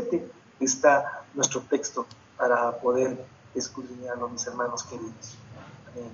17 0.00 0.30
está 0.60 1.24
nuestro 1.34 1.60
texto 1.62 2.06
para 2.36 2.70
poder 2.80 3.24
escudriñarlo, 3.54 4.28
mis 4.28 4.46
hermanos 4.46 4.84
queridos. 4.84 5.36
Amén. 5.92 6.10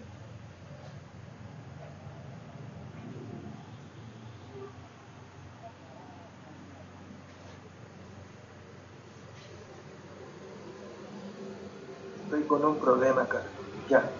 Estoy 12.25 12.43
con 12.45 12.64
un 12.64 12.79
problema 12.79 13.23
acá. 13.23 13.43
Ya. 13.89 14.11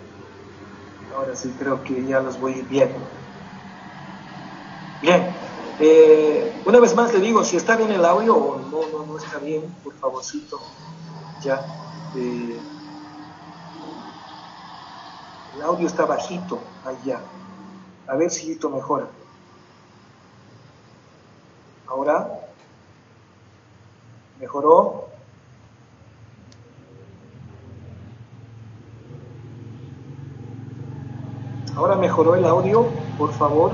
Ahora 1.17 1.35
sí 1.35 1.51
creo 1.59 1.83
que 1.83 2.05
ya 2.05 2.21
los 2.21 2.39
voy 2.39 2.55
a 2.55 2.57
ir 2.59 2.69
bien. 2.69 2.95
Bien. 5.01 5.36
Eh, 5.79 6.63
una 6.65 6.81
vez 6.81 6.95
más 6.95 7.13
le 7.13 7.21
digo, 7.21 7.45
si 7.45 7.57
está 7.57 7.77
bien 7.77 7.91
el 7.91 8.05
audio 8.05 8.35
o 8.35 8.59
no, 8.59 8.81
no, 8.91 9.07
no 9.07 9.19
está 9.19 9.39
bien, 9.39 9.63
por 9.85 9.93
favorcito. 9.95 10.59
Ya. 11.43 11.65
Eh, 12.17 12.59
el 15.55 15.63
audio 15.63 15.87
está 15.87 16.07
bajito 16.07 16.59
allá. 16.85 17.21
A 18.07 18.17
ver 18.17 18.31
si 18.31 18.53
esto 18.53 18.71
mejora. 18.71 19.07
Ahora. 21.87 22.41
¿Mejoró? 24.41 25.09
Ahora 31.75 31.97
mejoró 31.97 32.35
el 32.35 32.45
audio, 32.47 32.87
por 33.19 33.33
favor. 33.33 33.73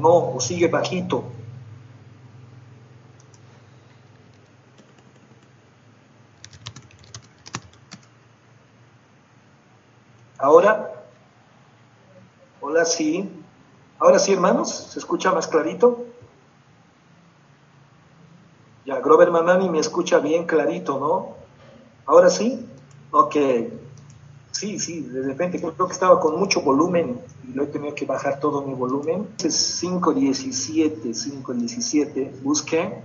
No, 0.00 0.14
o 0.36 0.40
sigue 0.40 0.68
bajito. 0.68 1.18
Ahora, 10.38 10.72
hola, 12.60 12.84
sí. 12.84 13.28
Ahora 13.98 14.18
sí, 14.18 14.32
hermanos, 14.32 14.70
¿se 14.70 14.98
escucha 14.98 15.32
más 15.32 15.46
clarito? 15.48 16.06
Ya, 18.86 19.00
Grover 19.00 19.30
Manani 19.30 19.68
me 19.68 19.78
escucha 19.80 20.18
bien 20.20 20.46
clarito, 20.46 20.98
¿no? 20.98 21.36
Ahora 22.06 22.30
sí. 22.30 22.68
Ok. 23.10 23.36
Sí, 24.54 24.78
sí, 24.78 25.00
de 25.00 25.22
repente 25.22 25.58
creo 25.58 25.74
que 25.88 25.92
estaba 25.92 26.20
con 26.20 26.38
mucho 26.38 26.62
volumen 26.62 27.20
y 27.42 27.54
lo 27.54 27.64
he 27.64 27.66
tenido 27.66 27.92
que 27.92 28.06
bajar 28.06 28.38
todo 28.38 28.62
mi 28.62 28.72
volumen. 28.72 29.26
Es 29.42 29.82
5.17, 29.82 31.02
5.17, 31.02 32.40
busque. 32.40 33.02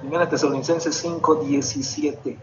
Primera 0.00 0.28
Tesalonicenses 0.28 1.02
5.17. 1.02 2.36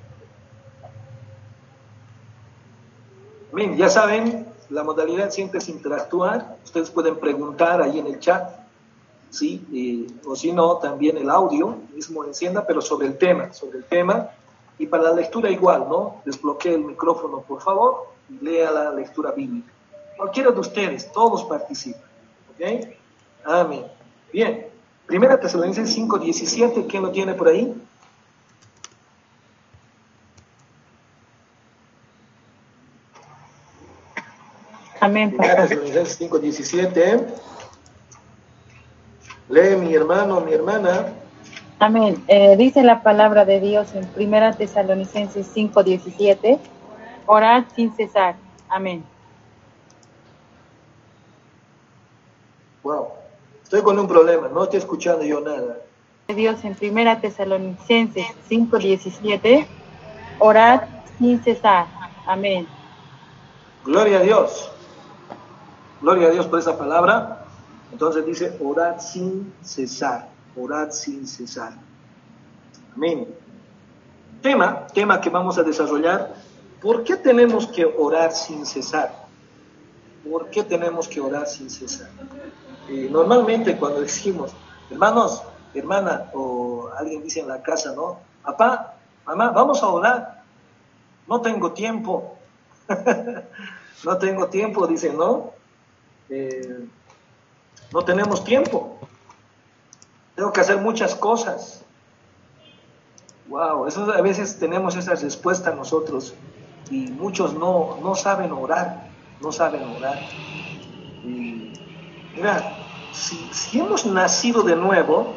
Bien, 3.54 3.78
ya 3.78 3.90
saben, 3.90 4.48
la 4.72 4.84
modalidad 4.84 5.30
siempre 5.30 5.60
es 5.60 5.70
interactuar. 5.70 6.58
Ustedes 6.66 6.90
pueden 6.90 7.20
preguntar 7.20 7.84
ahí 7.84 8.00
en 8.00 8.08
el 8.08 8.20
chat, 8.20 8.50
¿sí? 9.30 9.64
Eh, 9.72 10.08
o 10.28 10.36
si 10.36 10.52
no, 10.52 10.78
también 10.78 11.18
el 11.18 11.30
audio 11.30 11.78
mismo 11.94 12.26
encienda, 12.26 12.66
pero 12.66 12.82
sobre 12.82 13.06
el 13.06 13.18
tema, 13.20 13.54
sobre 13.54 13.78
el 13.78 13.86
tema 13.86 14.32
y 14.78 14.88
para 14.88 15.04
la 15.04 15.14
lectura 15.14 15.50
igual, 15.50 15.88
¿no? 15.90 16.22
Desbloquee 16.26 16.74
el 16.74 16.84
micrófono, 16.84 17.42
por 17.42 17.62
favor, 17.62 18.08
y 18.30 18.44
lea 18.44 18.72
la 18.72 18.92
lectura 18.92 19.32
bíblica. 19.32 19.72
Cualquiera 20.18 20.52
de 20.52 20.60
ustedes, 20.60 21.12
todos 21.12 21.44
participan. 21.46 22.02
¿Ok? 22.52 22.88
Amén. 23.46 23.86
Bien. 24.32 24.68
Primera 25.06 25.40
Tesalonicenses 25.40 25.98
5.17, 25.98 26.88
¿quién 26.90 27.04
lo 27.04 27.12
tiene 27.12 27.36
por 27.36 27.48
ahí? 27.48 27.80
Amén. 35.00 35.30
Primera 35.38 35.68
Tesalonicenses 35.68 36.20
5.17. 36.20 37.26
Lee 39.50 39.76
mi 39.76 39.94
hermano, 39.94 40.42
mi 40.42 40.54
hermana. 40.54 41.14
Amén. 41.80 42.24
Eh, 42.28 42.56
dice 42.58 42.84
la 42.84 43.04
palabra 43.04 43.44
de 43.44 43.60
Dios 43.60 43.94
en 43.96 44.08
Primera 44.08 44.54
Tesalonicenses 44.54 45.48
5:17, 45.54 46.58
orad 47.26 47.66
sin 47.76 47.94
cesar. 47.94 48.36
Amén. 48.70 49.04
Wow, 52.82 53.08
estoy 53.62 53.82
con 53.82 54.00
un 54.00 54.08
problema, 54.08 54.48
no 54.48 54.64
estoy 54.64 54.80
escuchando 54.80 55.26
yo 55.26 55.42
nada. 55.42 55.80
Dios 56.30 56.64
en 56.64 56.76
Primera 56.76 57.20
Tesalonicenses 57.20 58.26
5:17, 58.48 59.68
orad 60.40 60.84
sin 61.20 61.44
cesar. 61.44 61.88
Amén. 62.26 62.68
Gloria 63.84 64.20
a 64.20 64.22
Dios. 64.22 64.72
Gloria 66.02 66.30
a 66.30 66.32
Dios 66.32 66.48
por 66.48 66.60
esa 66.60 66.78
palabra. 66.78 67.46
Entonces 67.92 68.26
dice, 68.26 68.58
orad 68.62 69.00
sin 69.00 69.54
cesar 69.62 70.35
orad 70.56 70.92
sin 70.92 71.28
cesar. 71.28 71.74
Amén. 72.96 73.28
Tema, 74.42 74.88
tema 74.88 75.20
que 75.20 75.30
vamos 75.30 75.58
a 75.58 75.64
desarrollar. 75.64 76.36
¿Por 76.82 77.04
qué 77.04 77.18
tenemos 77.18 77.68
que 77.68 77.86
orar 77.86 78.32
sin 78.32 78.66
cesar? 78.66 79.26
¿Por 80.30 80.50
qué 80.50 80.64
tenemos 80.64 81.08
que 81.08 81.20
orar 81.20 81.48
sin 81.48 81.70
cesar? 81.70 82.10
Eh, 82.90 83.10
normalmente 83.12 83.78
cuando 83.78 84.02
decimos, 84.02 84.52
hermanos, 84.90 85.42
hermana, 85.74 86.30
o 86.34 86.90
alguien 86.98 87.24
dice 87.24 87.40
en 87.40 87.48
la 87.48 87.62
casa, 87.62 87.94
¿no? 87.96 88.20
Papá, 88.44 88.96
mamá, 89.26 89.50
vamos 89.50 89.82
a 89.82 89.88
orar. 89.88 90.44
No 91.28 91.42
tengo 91.42 91.72
tiempo. 91.72 92.38
no 94.04 94.18
tengo 94.18 94.48
tiempo, 94.48 94.86
dicen, 94.88 95.18
¿no? 95.18 95.52
Eh, 96.30 96.86
no 97.92 98.04
tenemos 98.04 98.44
tiempo. 98.44 99.00
Tengo 100.36 100.52
que 100.52 100.62
hacer 100.62 100.78
muchas 100.78 101.16
cosas. 101.16 101.84
Wow, 103.48 103.88
eso 103.88 104.12
a 104.12 104.22
veces 104.22 104.58
tenemos 104.60 104.96
esa 104.96 105.16
respuesta 105.16 105.72
nosotros 105.72 106.34
y 106.90 107.08
muchos 107.12 107.54
no, 107.54 107.98
no 108.02 108.16
saben 108.16 108.52
orar, 108.52 109.08
no 109.40 109.52
saben 109.52 109.84
orar. 109.84 110.20
Mira, 111.24 112.78
si, 113.14 113.38
si 113.54 113.80
hemos 113.80 114.06
nacido 114.06 114.64
de 114.64 114.76
nuevo 114.76 115.34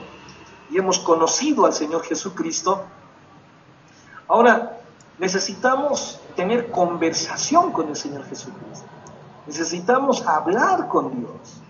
y 0.70 0.78
hemos 0.78 0.98
conocido 0.98 1.66
al 1.66 1.72
Señor 1.72 2.02
Jesucristo, 2.02 2.82
ahora 4.26 4.80
necesitamos 5.18 6.20
tener 6.34 6.70
conversación 6.70 7.72
con 7.72 7.88
el 7.88 7.96
Señor 7.96 8.24
Jesucristo. 8.24 8.86
Necesitamos 9.46 10.26
hablar 10.26 10.88
con 10.88 11.18
Dios. 11.18 11.62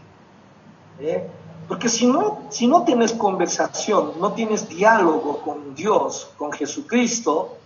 ¿eh? 1.01 1.31
Porque 1.69 1.91
si 1.91 2.07
no, 2.07 2.47
si 2.49 2.67
no 2.67 2.85
tienes 2.85 3.13
conversación, 3.13 4.13
no 4.19 4.33
tienes 4.33 4.69
diálogo 4.69 5.43
con 5.43 5.75
Dios, 5.75 6.31
con 6.39 6.51
Jesucristo, 6.51 7.59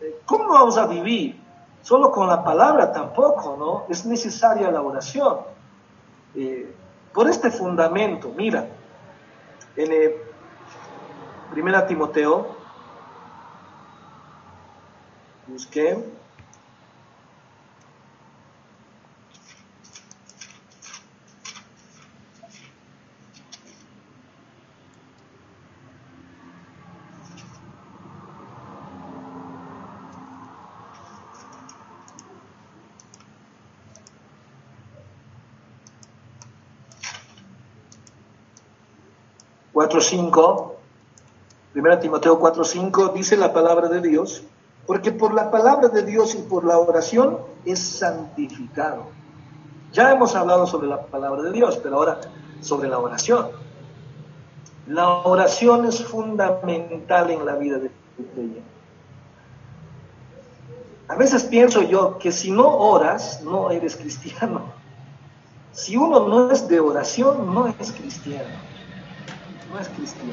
eh, 0.00 0.20
¿cómo 0.26 0.52
vamos 0.52 0.76
a 0.76 0.86
vivir? 0.86 1.40
Solo 1.82 2.12
con 2.12 2.28
la 2.28 2.44
palabra 2.44 2.92
tampoco, 2.92 3.56
¿no? 3.58 3.84
Es 3.88 4.04
necesaria 4.04 4.70
la 4.70 4.82
oración. 4.82 5.38
Eh, 6.34 6.74
por 7.14 7.28
este 7.28 7.50
fundamento, 7.50 8.32
mira, 8.36 8.68
en 9.76 9.92
el 9.92 10.14
Primera 11.50 11.86
Timoteo, 11.86 12.48
busqué, 15.46 16.04
cinco, 40.00 40.76
1 41.74 41.98
Timoteo 42.00 42.40
4.5, 42.40 43.12
dice 43.12 43.36
la 43.36 43.52
palabra 43.52 43.88
de 43.88 44.00
Dios, 44.00 44.42
porque 44.86 45.12
por 45.12 45.34
la 45.34 45.50
palabra 45.50 45.88
de 45.88 46.02
Dios 46.02 46.34
y 46.34 46.38
por 46.38 46.64
la 46.64 46.78
oración 46.78 47.38
es 47.64 47.78
santificado. 47.78 49.04
Ya 49.92 50.12
hemos 50.12 50.34
hablado 50.34 50.66
sobre 50.66 50.88
la 50.88 51.02
palabra 51.02 51.42
de 51.42 51.52
Dios, 51.52 51.78
pero 51.82 51.96
ahora 51.96 52.20
sobre 52.60 52.88
la 52.88 52.98
oración. 52.98 53.48
La 54.86 55.08
oración 55.08 55.86
es 55.86 56.04
fundamental 56.04 57.30
en 57.30 57.46
la 57.46 57.54
vida 57.54 57.78
de 57.78 57.90
creyente. 58.32 58.62
A 61.08 61.16
veces 61.16 61.44
pienso 61.44 61.82
yo 61.82 62.18
que 62.18 62.30
si 62.30 62.52
no 62.52 62.68
oras, 62.68 63.42
no 63.42 63.70
eres 63.70 63.96
cristiano. 63.96 64.62
Si 65.72 65.96
uno 65.96 66.28
no 66.28 66.50
es 66.50 66.68
de 66.68 66.78
oración, 66.78 67.52
no 67.52 67.66
es 67.66 67.92
cristiano. 67.92 68.48
No 69.70 69.78
es 69.78 69.88
cristiano. 69.88 70.32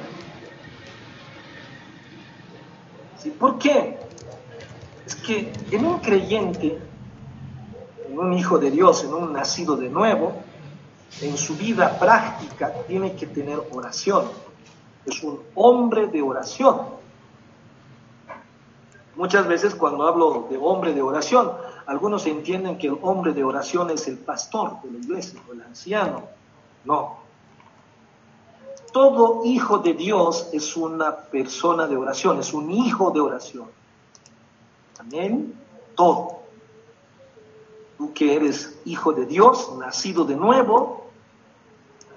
¿Por 3.39 3.59
qué? 3.59 3.99
Es 5.05 5.15
que 5.15 5.51
en 5.71 5.85
un 5.85 5.99
creyente, 5.99 6.79
en 8.07 8.19
un 8.19 8.33
hijo 8.33 8.57
de 8.57 8.71
Dios, 8.71 9.03
en 9.03 9.13
un 9.13 9.33
nacido 9.33 9.75
de 9.75 9.89
nuevo, 9.89 10.33
en 11.21 11.37
su 11.37 11.55
vida 11.55 11.97
práctica 11.99 12.71
tiene 12.87 13.15
que 13.15 13.27
tener 13.27 13.59
oración. 13.71 14.25
Es 15.05 15.23
un 15.23 15.41
hombre 15.55 16.07
de 16.07 16.21
oración. 16.21 16.97
Muchas 19.15 19.47
veces 19.47 19.73
cuando 19.73 20.07
hablo 20.07 20.47
de 20.49 20.57
hombre 20.57 20.93
de 20.93 21.01
oración, 21.01 21.51
algunos 21.87 22.25
entienden 22.27 22.77
que 22.77 22.87
el 22.87 22.97
hombre 23.01 23.33
de 23.33 23.43
oración 23.43 23.89
es 23.89 24.07
el 24.07 24.17
pastor 24.17 24.81
de 24.83 24.91
la 24.91 24.97
iglesia 24.99 25.41
el 25.51 25.61
anciano. 25.61 26.23
No. 26.85 27.26
Todo 28.97 29.45
hijo 29.45 29.77
de 29.77 29.93
Dios 29.93 30.49
es 30.53 30.75
una 30.75 31.15
persona 31.15 31.85
de 31.85 31.95
oración, 31.95 32.39
es 32.39 32.51
un 32.51 32.71
hijo 32.71 33.11
de 33.11 33.19
oración. 33.19 33.67
Amén. 34.97 35.53
Todo. 35.93 36.39
Tú 37.99 38.11
que 38.11 38.33
eres 38.33 38.75
hijo 38.85 39.13
de 39.13 39.27
Dios, 39.27 39.71
nacido 39.77 40.25
de 40.25 40.35
nuevo, 40.35 41.05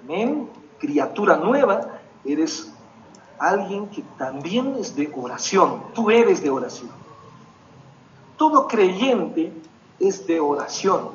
amén, 0.03 0.49
criatura 0.79 1.37
nueva, 1.37 1.99
eres 2.25 2.73
alguien 3.37 3.85
que 3.89 4.01
también 4.17 4.75
es 4.79 4.95
de 4.95 5.13
oración. 5.15 5.83
Tú 5.93 6.09
eres 6.09 6.41
de 6.41 6.49
oración. 6.49 6.89
Todo 8.37 8.67
creyente 8.67 9.53
es 9.99 10.25
de 10.25 10.39
oración. 10.39 11.09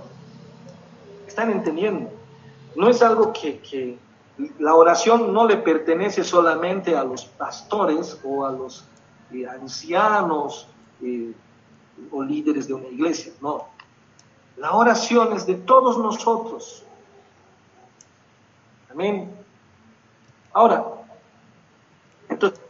¿Están 1.26 1.50
entendiendo? 1.50 2.08
No 2.76 2.88
es 2.88 3.02
algo 3.02 3.32
que, 3.32 3.98
la 4.58 4.74
oración 4.74 5.32
no 5.32 5.46
le 5.46 5.56
pertenece 5.56 6.22
solamente 6.24 6.94
a 6.94 7.04
los 7.04 7.24
pastores 7.24 8.20
o 8.22 8.44
a 8.44 8.52
los 8.52 8.84
eh, 9.32 9.46
ancianos 9.46 10.68
eh, 11.02 11.32
o 12.10 12.22
líderes 12.22 12.68
de 12.68 12.74
una 12.74 12.88
iglesia, 12.88 13.32
no. 13.40 13.68
La 14.56 14.72
oración 14.72 15.34
es 15.34 15.46
de 15.46 15.54
todos 15.54 15.98
nosotros. 15.98 16.84
Amén. 18.90 19.30
Ahora, 20.52 20.84
entonces, 22.28 22.60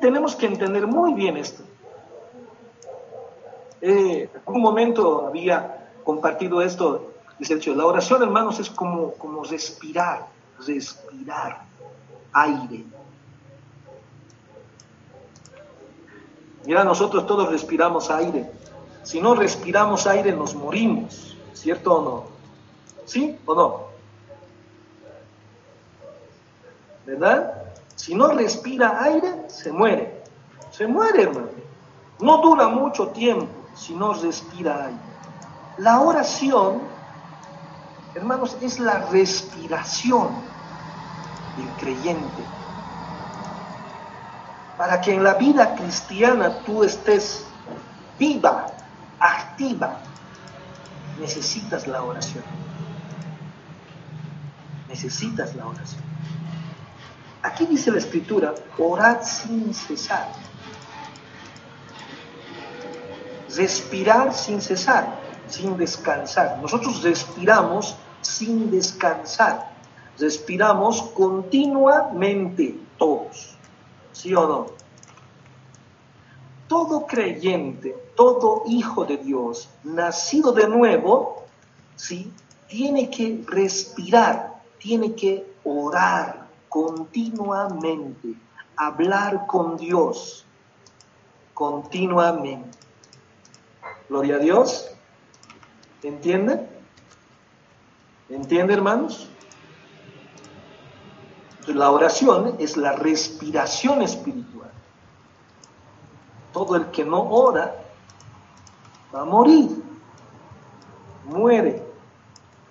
tenemos 0.00 0.36
que 0.36 0.46
entender 0.46 0.86
muy 0.86 1.14
bien 1.14 1.36
esto. 1.36 1.62
Eh, 3.80 4.30
en 4.32 4.54
un 4.54 4.60
momento 4.60 5.26
había 5.26 5.90
compartido 6.04 6.62
esto, 6.62 7.11
dice 7.48 7.74
la 7.74 7.86
oración, 7.86 8.22
hermanos, 8.22 8.58
es 8.60 8.70
como, 8.70 9.12
como 9.14 9.44
respirar, 9.44 10.26
respirar 10.66 11.62
aire. 12.32 12.84
Mira, 16.64 16.84
nosotros 16.84 17.26
todos 17.26 17.50
respiramos 17.50 18.10
aire. 18.10 18.48
Si 19.02 19.20
no 19.20 19.34
respiramos 19.34 20.06
aire, 20.06 20.32
nos 20.32 20.54
morimos, 20.54 21.36
¿cierto 21.54 21.94
o 21.94 22.02
no? 22.02 22.24
¿Sí 23.04 23.36
o 23.46 23.54
no? 23.54 23.80
¿Verdad? 27.04 27.64
Si 27.96 28.14
no 28.14 28.28
respira 28.28 29.02
aire, 29.02 29.48
se 29.48 29.72
muere. 29.72 30.22
Se 30.70 30.86
muere, 30.86 31.22
hermano. 31.22 31.48
No 32.20 32.38
dura 32.38 32.68
mucho 32.68 33.08
tiempo 33.08 33.48
si 33.74 33.94
no 33.94 34.14
respira 34.14 34.86
aire. 34.86 34.98
La 35.78 36.00
oración, 36.00 36.82
hermanos, 38.14 38.56
es 38.60 38.78
la 38.78 39.06
respiración 39.10 40.28
del 41.56 41.68
creyente. 41.78 42.42
Para 44.76 45.00
que 45.00 45.14
en 45.14 45.22
la 45.22 45.34
vida 45.34 45.74
cristiana 45.74 46.58
tú 46.64 46.82
estés 46.82 47.44
viva, 48.18 48.66
activa, 49.18 49.98
necesitas 51.20 51.86
la 51.86 52.02
oración. 52.02 52.44
Necesitas 54.88 55.54
la 55.54 55.66
oración. 55.66 56.02
Aquí 57.42 57.66
dice 57.66 57.90
la 57.90 57.98
escritura, 57.98 58.54
orad 58.78 59.22
sin 59.22 59.74
cesar. 59.74 60.28
Respirar 63.54 64.32
sin 64.32 64.60
cesar, 64.60 65.18
sin 65.48 65.76
descansar. 65.76 66.58
Nosotros 66.62 67.02
respiramos 67.02 67.96
sin 68.22 68.70
descansar. 68.70 69.72
Respiramos 70.18 71.02
continuamente 71.14 72.78
todos. 72.98 73.56
¿Sí 74.12 74.34
o 74.34 74.46
no? 74.46 74.66
Todo 76.68 77.06
creyente, 77.06 77.94
todo 78.16 78.62
hijo 78.66 79.04
de 79.04 79.18
Dios, 79.18 79.68
nacido 79.84 80.52
de 80.52 80.68
nuevo, 80.68 81.44
¿sí? 81.96 82.32
tiene 82.68 83.10
que 83.10 83.44
respirar, 83.46 84.62
tiene 84.78 85.14
que 85.14 85.46
orar, 85.64 86.48
continuamente, 86.70 88.34
hablar 88.76 89.46
con 89.46 89.76
Dios 89.76 90.46
continuamente. 91.52 92.78
Gloria 94.08 94.36
a 94.36 94.38
Dios. 94.38 94.90
¿Entienden? 96.02 96.71
¿Entiende, 98.28 98.74
hermanos? 98.74 99.28
La 101.66 101.90
oración 101.90 102.56
es 102.58 102.76
la 102.76 102.92
respiración 102.92 104.02
espiritual. 104.02 104.70
Todo 106.52 106.76
el 106.76 106.86
que 106.86 107.04
no 107.04 107.22
ora 107.22 107.74
va 109.14 109.22
a 109.22 109.24
morir, 109.24 109.70
muere. 111.24 111.82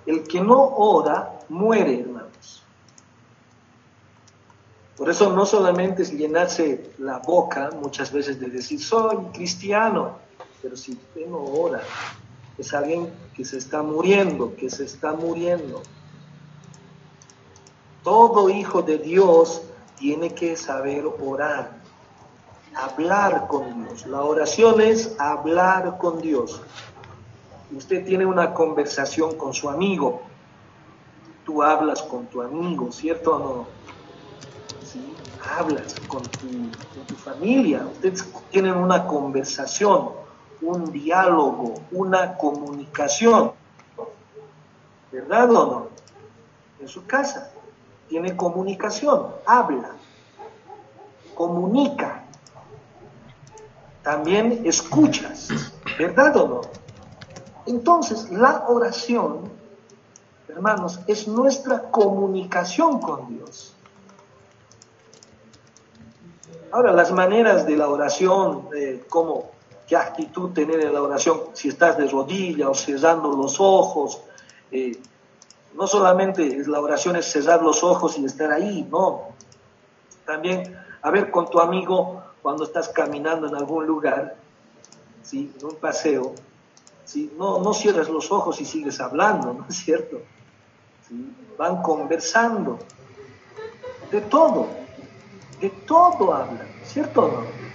El 0.06 0.24
que 0.24 0.42
no 0.42 0.62
ora 0.62 1.40
muere, 1.50 2.02
hermano. 2.02 2.22
Por 5.02 5.10
eso 5.10 5.34
no 5.34 5.48
solamente 5.48 6.04
es 6.04 6.14
llenarse 6.14 6.94
la 7.00 7.18
boca 7.18 7.72
muchas 7.82 8.12
veces 8.12 8.40
de 8.40 8.52
decir, 8.52 8.80
soy 8.80 9.18
cristiano, 9.34 10.20
pero 10.62 10.78
si 10.78 10.92
usted 10.92 11.26
no 11.26 11.40
ora, 11.40 11.82
es 12.62 12.74
alguien 12.74 13.12
que 13.36 13.46
se 13.46 13.58
está 13.58 13.82
muriendo, 13.82 14.56
que 14.56 14.70
se 14.70 14.86
está 14.86 15.14
muriendo. 15.14 15.82
Todo 18.04 18.50
hijo 18.50 18.82
de 18.82 18.98
Dios 18.98 19.62
tiene 19.98 20.34
que 20.34 20.56
saber 20.56 21.06
orar, 21.06 21.72
hablar 22.76 23.48
con 23.48 23.84
Dios. 23.86 24.06
La 24.08 24.22
oración 24.22 24.82
es 24.82 25.16
hablar 25.20 25.98
con 25.98 26.22
Dios. 26.22 26.62
Usted 27.76 28.04
tiene 28.06 28.26
una 28.26 28.54
conversación 28.54 29.38
con 29.38 29.54
su 29.54 29.70
amigo, 29.70 30.22
tú 31.46 31.64
hablas 31.64 32.02
con 32.02 32.26
tu 32.28 32.42
amigo, 32.42 32.92
¿cierto 32.92 33.36
o 33.36 33.40
no? 33.40 33.82
hablas 35.58 35.96
con 36.08 36.22
tu, 36.24 37.16
familia, 37.16 37.86
ustedes 37.86 38.26
tienen 38.50 38.76
una 38.76 39.06
conversación, 39.06 40.10
un 40.62 40.92
diálogo, 40.92 41.76
una 41.92 42.38
comunicación, 42.38 43.52
¿verdad 45.12 45.52
o 45.52 45.66
no? 45.66 45.88
En 46.80 46.88
su 46.88 47.06
casa 47.06 47.52
tiene 48.08 48.36
comunicación, 48.36 49.28
habla, 49.46 49.92
comunica, 51.36 52.24
también 54.04 54.62
escuchas, 54.66 55.50
¿verdad 55.98 56.36
o 56.38 56.48
no? 56.48 56.62
Entonces, 57.66 58.30
la 58.32 58.66
oración, 58.68 59.50
hermanos, 60.48 61.00
es 61.08 61.28
nuestra 61.28 61.84
comunicación 61.92 63.00
con 63.00 63.28
Dios. 63.28 63.76
Ahora, 66.72 66.92
las 66.94 67.12
maneras 67.12 67.66
de 67.68 67.78
la 67.78 67.90
oración, 67.90 68.68
cómo, 69.10 69.52
qué 69.92 69.98
actitud 69.98 70.52
tener 70.52 70.80
en 70.80 70.94
la 70.94 71.02
oración, 71.02 71.42
si 71.52 71.68
estás 71.68 71.98
de 71.98 72.08
rodillas 72.08 72.70
o 72.70 72.74
cerrando 72.74 73.30
los 73.34 73.60
ojos, 73.60 74.22
eh, 74.72 74.98
no 75.74 75.86
solamente 75.86 76.64
la 76.66 76.80
oración 76.80 77.18
es 77.18 77.30
cerrar 77.30 77.62
los 77.62 77.84
ojos 77.84 78.18
y 78.18 78.24
estar 78.24 78.54
ahí, 78.54 78.88
no. 78.90 79.34
También, 80.26 80.78
a 81.02 81.12
ver, 81.12 81.30
con 81.30 81.50
tu 81.50 81.60
amigo, 81.60 82.24
cuando 82.42 82.64
estás 82.64 82.88
caminando 82.88 83.50
en 83.50 83.56
algún 83.56 83.86
lugar, 83.86 84.38
¿sí? 85.24 85.52
en 85.60 85.66
un 85.66 85.76
paseo, 85.76 86.36
¿sí? 87.04 87.34
no, 87.38 87.60
no 87.60 87.74
cierras 87.74 88.08
los 88.08 88.32
ojos 88.32 88.62
y 88.62 88.66
sigues 88.66 89.02
hablando, 89.02 89.54
¿no 89.54 89.66
es 89.68 89.76
cierto? 89.76 90.22
Van 91.58 91.82
conversando 91.82 92.80
de 94.10 94.22
todo 94.22 94.70
de 95.60 95.70
todo 95.86 96.34
habla, 96.34 96.66
¿cierto 96.86 97.26
o 97.26 97.28
no? 97.28 97.71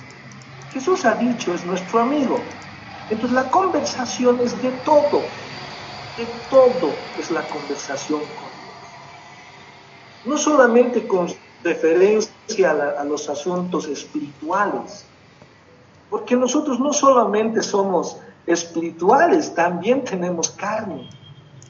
Jesús 0.77 1.07
ha 1.07 1.15
dicho, 1.15 1.55
es 1.55 1.65
nuestro 1.65 2.01
amigo. 2.01 2.45
Entonces 3.09 3.33
la 3.35 3.51
conversación 3.51 4.41
es 4.43 4.61
de 4.61 4.73
todo, 4.73 5.31
de 6.19 6.27
todo 6.51 7.13
es 7.17 7.31
la 7.31 7.49
conversación 7.49 8.21
con 8.35 8.51
Dios. 8.61 8.77
No 10.27 10.37
solamente 10.37 11.07
con 11.07 11.29
referencia 11.63 12.73
a, 12.99 13.05
los 13.05 13.27
asuntos 13.31 13.87
espirituales. 13.89 15.07
Porque 16.11 16.37
nosotros 16.37 16.79
no 16.79 16.93
solamente 16.93 17.63
somos 17.63 18.19
espirituales, 18.47 19.55
también 19.55 20.05
tenemos 20.05 20.51
carne. 20.51 21.09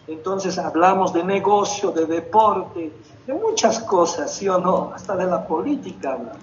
Entonces 0.09 0.59
hablamos 0.59 1.13
de 1.13 1.23
negocio, 1.23 1.93
de 1.93 2.07
deporte, 2.07 2.93
de 3.25 3.35
muchas 3.35 3.79
cosas, 3.79 4.35
¿sí 4.35 4.49
o 4.49 4.59
no? 4.59 4.91
Hasta 4.93 5.15
de 5.15 5.27
la 5.27 5.47
política 5.47 6.15
hablamos. 6.15 6.43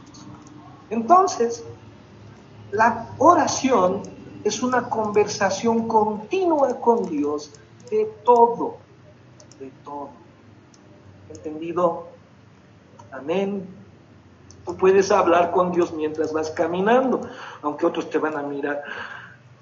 Entonces, 0.89 1.65
la 2.73 3.07
oración 3.19 4.01
es 4.43 4.63
una 4.63 4.89
conversación 4.89 5.87
continua 5.87 6.79
con 6.81 7.07
Dios 7.07 7.51
de 7.89 8.05
todo, 8.25 8.77
de 9.59 9.71
todo. 9.85 10.09
¿Entendido? 11.29 12.07
Amén. 13.11 13.67
Tú 14.65 14.75
puedes 14.75 15.11
hablar 15.11 15.51
con 15.51 15.71
Dios 15.71 15.93
mientras 15.93 16.33
vas 16.33 16.49
caminando, 16.49 17.21
aunque 17.61 17.85
otros 17.85 18.09
te 18.09 18.17
van 18.17 18.37
a 18.37 18.41
mirar. 18.41 18.83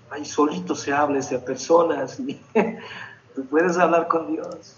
Ahí 0.10 0.24
solito 0.24 0.74
se 0.74 0.94
habla 0.94 1.20
esa 1.20 1.44
personas. 1.44 2.18
Y 2.30 2.40
tú 3.36 3.46
puedes 3.46 3.78
hablar 3.78 4.08
con 4.08 4.28
Dios. 4.28 4.76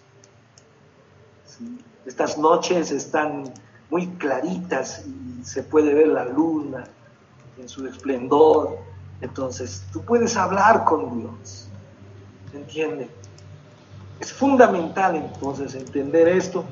Estas 2.05 2.37
noches 2.37 2.91
están 2.91 3.51
muy 3.89 4.07
claritas 4.15 5.05
y 5.07 5.43
se 5.43 5.63
puede 5.63 5.93
ver 5.93 6.07
la 6.07 6.25
luna 6.25 6.83
en 7.57 7.69
su 7.69 7.88
esplendor. 7.88 8.77
Entonces, 9.22 9.83
tú 9.91 10.01
puedes 10.01 10.36
hablar 10.38 10.83
con 10.83 11.19
Dios. 11.19 11.67
¿Entiende? 12.53 13.10
Es 14.19 14.31
fundamental 14.31 15.15
entonces 15.15 15.75
entender 15.75 16.27
esto 16.27 16.63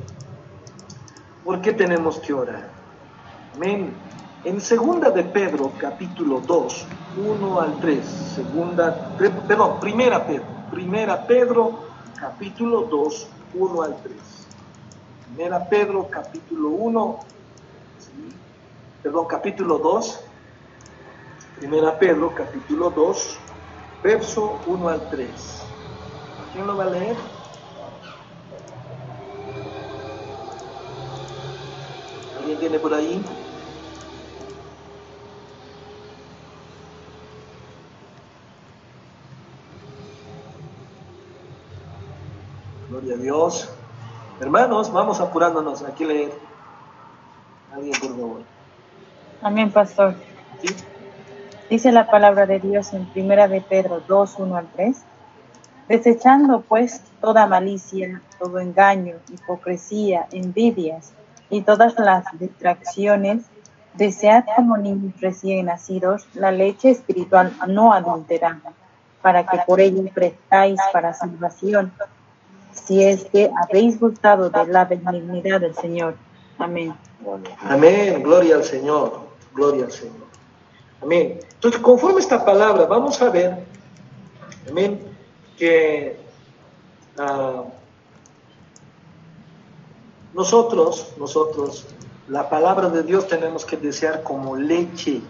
¿Por 1.44 1.60
qué 1.62 1.74
tenemos 1.74 2.20
que 2.20 2.34
orar? 2.34 2.70
Amén. 3.56 3.94
En 4.44 4.62
segunda 4.62 5.10
de 5.10 5.24
Pedro, 5.24 5.72
capítulo 5.80 6.40
2, 6.40 6.86
1 7.18 7.62
al 7.62 7.80
3, 7.80 8.06
segunda, 8.06 9.16
perdón, 9.18 9.80
primera 9.80 10.26
Pedro, 10.26 10.46
primera 10.70 11.26
Pedro, 11.26 11.80
capítulo 12.16 12.82
2, 12.84 13.28
1 13.56 13.82
al 13.82 13.96
3. 14.04 14.16
Primera 15.34 15.68
Pedro, 15.68 16.08
capítulo 16.10 16.70
1, 16.70 17.20
perdón, 19.02 19.26
capítulo 19.28 19.78
2, 19.80 20.20
primera 21.62 22.00
Pedro, 22.00 22.34
capítulo 22.34 22.90
2, 22.90 23.38
verso 24.02 24.60
1 24.66 24.90
al 24.90 25.10
3. 25.12 25.30
¿Quién 26.54 26.66
lo 26.66 26.76
va 26.76 26.86
a 26.86 26.90
leer? 26.90 27.16
¿Alguien 32.40 32.60
tiene 32.60 32.80
por 32.80 32.92
ahí? 32.96 33.24
Gloria 42.90 43.14
a 43.14 43.18
Dios. 43.18 43.70
Hermanos, 44.40 44.92
vamos 44.92 45.20
apurándonos. 45.20 45.84
Aquí 45.84 46.06
leer. 46.06 46.34
Alguien, 47.72 47.94
por 48.02 48.10
favor. 48.10 48.42
Amén, 49.44 49.72
pastor. 49.72 50.16
Dice 51.72 51.94
la 51.94 52.06
palabra 52.06 52.46
de 52.46 52.60
Dios 52.60 52.92
en 52.92 53.06
Primera 53.06 53.48
de 53.48 53.62
Pedro 53.62 54.02
2, 54.06 54.36
1 54.40 54.58
al 54.58 54.68
3. 54.76 54.98
Desechando 55.88 56.66
pues 56.68 57.02
toda 57.22 57.48
malicia, 57.48 58.22
todo 58.38 58.60
engaño, 58.60 59.16
hipocresía, 59.32 60.28
envidias 60.34 61.14
y 61.50 61.62
todas 61.62 61.98
las 61.98 62.26
distracciones, 62.38 63.44
desead 63.94 64.44
como 64.54 64.76
niños 64.76 65.14
recién 65.22 65.68
nacidos 65.68 66.28
la 66.34 66.52
leche 66.52 66.90
espiritual 66.90 67.54
no 67.70 67.94
adulterada, 67.94 68.74
para 69.22 69.46
que 69.46 69.60
por 69.66 69.80
ello 69.80 70.04
prestáis 70.14 70.78
para 70.92 71.14
salvación, 71.14 71.94
si 72.74 73.02
es 73.02 73.24
que 73.24 73.50
habéis 73.56 73.98
gustado 73.98 74.50
de 74.50 74.68
la 74.68 74.84
benignidad 74.84 75.62
del 75.62 75.76
Señor. 75.76 76.18
Amén. 76.58 76.94
Amén, 77.62 78.22
gloria 78.22 78.56
al 78.58 78.66
Señor, 78.66 79.22
gloria 79.54 79.86
al 79.86 79.92
Señor. 79.94 80.31
Amén. 81.02 81.40
Entonces, 81.54 81.82
conforme 81.82 82.20
esta 82.20 82.44
palabra, 82.46 82.86
vamos 82.86 83.22
a 83.22 83.30
ver, 83.30 83.66
amén, 84.70 85.02
que 85.58 86.18
uh, 87.18 87.64
nosotros, 90.34 91.14
nosotros, 91.18 91.88
la 92.28 92.50
palabra 92.50 92.90
de 92.90 93.04
Dios 93.04 93.28
tenemos 93.28 93.66
que 93.66 93.78
desear 93.78 94.24
como 94.24 94.56
leche, 94.56 95.22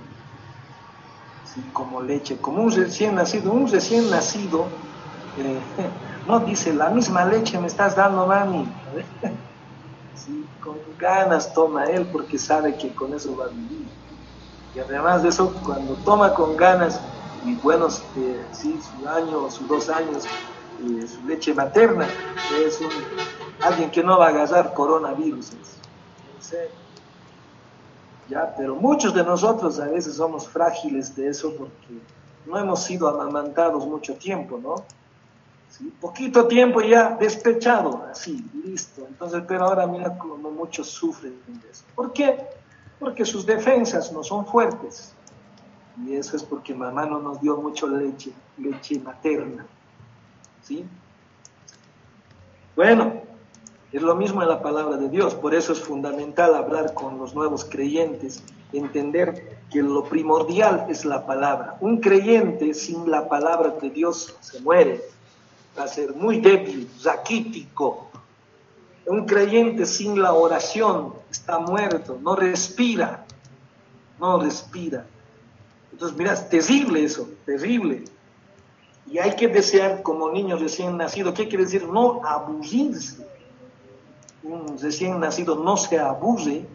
¿sí? 1.46 1.62
como 1.74 2.02
leche, 2.02 2.38
como 2.38 2.64
un 2.64 2.72
recién 2.72 3.16
nacido. 3.16 3.52
Un 3.52 3.70
recién 3.70 4.10
nacido 4.10 4.68
eh, 5.38 5.60
no 6.28 6.40
dice, 6.42 6.74
la 6.74 6.90
misma 6.90 7.26
leche 7.26 7.58
me 7.60 7.68
estás 7.68 7.96
dando, 7.96 8.28
mami. 8.28 8.68
¿Sí? 10.16 10.46
Con 10.62 10.78
ganas 11.00 11.54
toma 11.54 11.86
él 11.86 12.06
porque 12.12 12.38
sabe 12.38 12.76
que 12.76 12.94
con 12.94 13.14
eso 13.14 13.36
va 13.36 13.46
a 13.46 13.50
vivir. 13.50 13.88
Y 14.74 14.80
además 14.80 15.24
de 15.24 15.30
eso, 15.30 15.54
cuando 15.66 15.96
toma 15.96 16.34
con 16.34 16.56
ganas 16.56 17.02
y 17.46 17.56
buenos, 17.56 18.02
eh, 18.16 18.48
sí, 18.52 18.80
su 18.82 19.08
año, 19.08 19.50
sus 19.50 19.68
dos 19.68 19.90
años, 19.90 20.26
eh, 20.26 21.08
su 21.08 21.28
leche 21.28 21.54
materna, 21.54 22.08
es 22.66 22.80
alguien 23.62 23.92
que 23.92 24.04
no 24.04 24.18
va 24.18 24.28
a 24.28 24.30
agarrar 24.30 24.74
coronavirus. 24.74 25.52
Ya, 28.30 28.56
pero 28.58 28.76
muchos 28.76 29.14
de 29.14 29.24
nosotros 29.24 29.80
a 29.80 29.88
veces 29.88 30.16
somos 30.16 30.48
frágiles 30.48 31.16
de 31.16 31.28
eso 31.28 31.54
porque 31.58 32.00
no 32.46 32.58
hemos 32.58 32.84
sido 32.84 33.10
amamantados 33.10 33.86
mucho 33.86 34.16
tiempo, 34.16 34.58
¿no? 34.58 34.76
Poquito 36.00 36.48
tiempo 36.48 36.82
ya 36.82 37.18
despechado, 37.20 38.06
así, 38.10 38.46
listo. 38.64 39.06
Entonces, 39.08 39.44
pero 39.48 39.66
ahora 39.66 39.88
mira 39.88 40.18
cómo 40.18 40.52
muchos 40.52 40.88
sufren 40.90 41.42
de 41.48 41.70
eso. 41.70 41.84
¿Por 41.96 42.14
qué? 42.14 42.61
Porque 43.02 43.26
sus 43.26 43.48
defensas 43.48 44.14
no 44.14 44.24
son 44.24 44.46
fuertes. 44.46 45.14
Y 46.06 46.14
eso 46.14 46.38
es 46.38 46.44
porque 46.44 46.74
mamá 46.74 47.08
no 47.08 47.20
nos 47.20 47.42
dio 47.42 47.58
mucho 47.58 47.88
leche, 47.88 48.32
leche 48.60 49.00
materna. 49.00 49.66
¿Sí? 50.62 50.86
Bueno, 52.76 53.22
es 53.92 54.02
lo 54.02 54.16
mismo 54.16 54.44
en 54.44 54.50
la 54.50 54.62
palabra 54.62 54.98
de 54.98 55.10
Dios, 55.10 55.34
por 55.34 55.56
eso 55.56 55.74
es 55.74 55.82
fundamental 55.82 56.54
hablar 56.54 56.94
con 56.94 57.18
los 57.18 57.34
nuevos 57.36 57.66
creyentes, 57.66 58.44
entender 58.72 59.58
que 59.72 59.82
lo 59.82 60.04
primordial 60.04 60.86
es 60.88 61.04
la 61.04 61.26
palabra. 61.26 61.78
Un 61.82 62.00
creyente 62.00 62.74
sin 62.76 63.10
la 63.10 63.28
palabra 63.28 63.72
de 63.82 63.90
Dios 63.90 64.38
se 64.40 64.62
muere, 64.62 65.02
va 65.78 65.86
a 65.86 65.88
ser 65.88 66.14
muy 66.14 66.40
débil, 66.40 66.88
raquítico. 67.04 68.08
Un 69.08 69.26
creyente 69.26 69.88
sin 69.88 70.22
la 70.22 70.34
oración 70.34 71.21
está 71.32 71.60
muerto, 71.60 72.20
no 72.22 72.36
respira, 72.36 73.26
no 74.20 74.40
respira. 74.40 75.06
Entonces, 75.92 76.18
mira, 76.18 76.34
es 76.34 76.50
terrible 76.50 77.04
eso, 77.04 77.30
terrible. 77.46 78.06
Y 79.08 79.18
hay 79.18 79.36
que 79.36 79.48
desear 79.48 80.04
como 80.04 80.30
niños 80.32 80.62
recién 80.62 80.98
nacidos, 80.98 81.34
¿qué 81.34 81.48
quiere 81.48 81.66
decir? 81.66 81.88
No 81.88 82.26
aburrirse 82.26 83.32
un 84.44 84.78
recién 84.80 85.20
nacido 85.20 85.56
no 85.56 85.78
se 85.78 86.00
abuse 86.00 86.66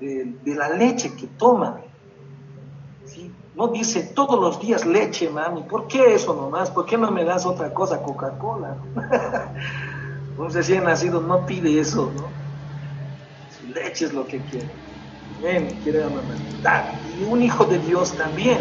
de, 0.00 0.54
la 0.54 0.70
leche 0.70 1.14
que 1.14 1.26
toma. 1.26 1.80
No 3.54 3.68
dice 3.68 4.02
todos 4.14 4.38
los 4.38 4.60
días 4.60 4.86
leche, 4.86 5.28
mami. 5.30 5.62
¿Por 5.62 5.88
qué 5.88 6.14
eso 6.14 6.34
nomás? 6.34 6.70
¿Por 6.70 6.86
qué 6.86 6.96
no 6.96 7.10
me 7.10 7.24
das 7.24 7.44
otra 7.44 7.74
cosa, 7.74 8.00
Coca-Cola? 8.02 8.76
un 10.38 10.50
recién 10.52 10.84
nacido 10.84 11.20
no 11.20 11.44
pide 11.44 11.80
eso, 11.80 12.12
¿no? 12.14 12.37
Leche 13.68 14.06
es 14.06 14.12
lo 14.12 14.26
que 14.26 14.40
quiere. 14.40 14.68
Quiere 15.82 16.02
amamantar. 16.02 16.92
Y 17.18 17.24
un 17.24 17.42
hijo 17.42 17.64
de 17.64 17.78
Dios 17.78 18.12
también. 18.12 18.58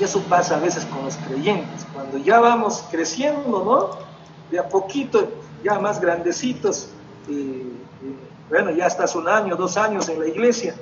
Y 0.00 0.04
eso 0.04 0.20
pasa 0.22 0.56
a 0.56 0.60
veces 0.60 0.84
con 0.86 1.04
los 1.04 1.16
creyentes. 1.16 1.86
Cuando 1.92 2.18
ya 2.18 2.40
vamos 2.40 2.84
creciendo, 2.90 3.64
¿no? 3.64 3.98
De 4.50 4.58
a 4.58 4.68
poquito 4.68 5.30
ya 5.62 5.78
más 5.78 6.00
grandecitos, 6.00 6.88
bueno, 8.48 8.70
ya 8.70 8.86
estás 8.86 9.14
un 9.14 9.28
año, 9.28 9.56
dos 9.56 9.76
años 9.76 10.08
en 10.08 10.18
la 10.18 10.26
iglesia, 10.26 10.74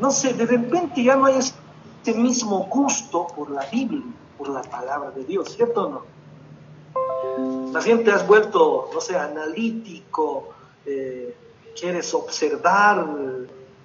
no 0.00 0.10
sé, 0.10 0.34
de 0.34 0.46
repente 0.46 1.02
ya 1.02 1.16
no 1.16 1.26
hay 1.26 1.36
ese 1.36 2.14
mismo 2.14 2.66
gusto 2.70 3.26
por 3.28 3.50
la 3.50 3.64
Biblia, 3.66 4.02
por 4.36 4.48
la 4.48 4.62
palabra 4.62 5.10
de 5.10 5.24
Dios, 5.24 5.54
¿cierto 5.54 5.86
o 5.86 5.90
no? 5.90 7.72
Más 7.72 7.84
bien 7.84 8.02
te 8.04 8.10
has 8.10 8.26
vuelto, 8.26 8.90
no 8.92 9.00
sé, 9.00 9.16
analítico, 9.16 10.48
eh, 10.84 11.34
quieres 11.78 12.12
observar 12.14 13.06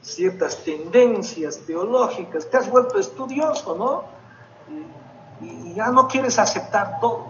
ciertas 0.02 0.64
tendencias 0.64 1.60
teológicas, 1.60 2.50
te 2.50 2.58
has 2.58 2.70
vuelto 2.70 2.98
estudioso, 2.98 3.76
¿no? 3.76 4.22
y 5.42 5.74
ya 5.74 5.90
no 5.90 6.08
quieres 6.08 6.38
aceptar 6.40 7.00
todo. 7.00 7.28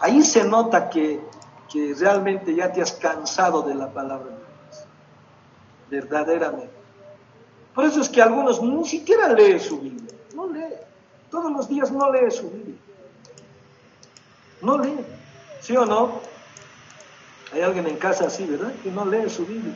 Ahí 0.00 0.22
se 0.22 0.44
nota 0.44 0.88
que 0.90 1.20
que 1.74 1.92
realmente 1.92 2.54
ya 2.54 2.72
te 2.72 2.80
has 2.80 2.92
cansado 2.92 3.62
de 3.62 3.74
la 3.74 3.92
palabra 3.92 4.26
de 4.26 4.36
Dios. 4.36 4.86
verdaderamente. 5.90 6.70
Por 7.74 7.84
eso 7.84 8.00
es 8.00 8.08
que 8.08 8.22
algunos 8.22 8.62
ni 8.62 8.86
siquiera 8.86 9.28
leen 9.30 9.58
su 9.58 9.80
Biblia, 9.80 10.14
no 10.36 10.46
lee. 10.46 10.74
Todos 11.32 11.50
los 11.50 11.68
días 11.68 11.90
no 11.90 12.12
lee 12.12 12.30
su 12.30 12.48
Biblia. 12.48 12.76
No 14.62 14.78
lee, 14.78 15.04
¿sí 15.60 15.76
o 15.76 15.84
no? 15.84 16.20
Hay 17.54 17.62
alguien 17.62 17.86
en 17.86 17.96
casa 17.96 18.26
así, 18.26 18.44
¿verdad? 18.44 18.72
Que 18.82 18.90
no 18.90 19.04
lee 19.04 19.30
su 19.30 19.46
Biblia. 19.46 19.74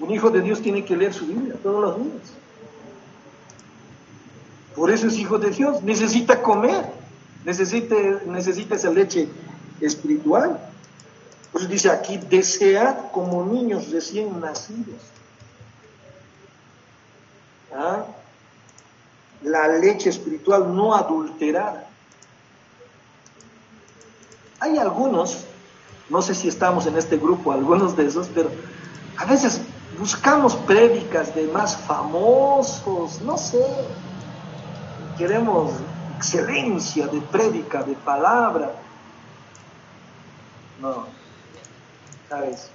Un 0.00 0.10
hijo 0.10 0.28
de 0.30 0.40
Dios 0.40 0.60
tiene 0.60 0.84
que 0.84 0.96
leer 0.96 1.14
su 1.14 1.24
Biblia 1.24 1.54
todos 1.62 1.80
los 1.80 2.04
días. 2.04 2.32
Por 4.74 4.90
eso 4.90 5.06
es 5.06 5.16
hijo 5.16 5.38
de 5.38 5.50
Dios. 5.50 5.84
Necesita 5.84 6.42
comer. 6.42 6.84
Necesita, 7.44 7.94
necesita 8.26 8.74
esa 8.74 8.90
leche 8.90 9.28
espiritual. 9.80 10.58
Por 11.52 11.60
eso 11.60 11.70
dice 11.70 11.90
aquí, 11.90 12.18
desead 12.18 13.12
como 13.12 13.46
niños 13.46 13.92
recién 13.92 14.40
nacidos. 14.40 15.00
¿Ah? 17.72 18.04
La 19.42 19.68
leche 19.68 20.10
espiritual 20.10 20.74
no 20.74 20.92
adulterada. 20.92 21.88
Hay 24.60 24.76
algunos, 24.78 25.44
no 26.08 26.20
sé 26.20 26.34
si 26.34 26.48
estamos 26.48 26.86
en 26.86 26.96
este 26.96 27.16
grupo, 27.16 27.52
algunos 27.52 27.96
de 27.96 28.06
esos, 28.06 28.28
pero 28.28 28.50
a 29.16 29.24
veces 29.24 29.60
buscamos 29.98 30.56
prédicas 30.56 31.34
de 31.34 31.46
más 31.48 31.76
famosos, 31.76 33.20
no 33.22 33.38
sé, 33.38 33.64
queremos 35.16 35.72
excelencia 36.16 37.06
de 37.06 37.20
prédica, 37.20 37.82
de 37.84 37.94
palabra. 37.94 38.72
No, 40.80 41.06
sabes, 42.28 42.68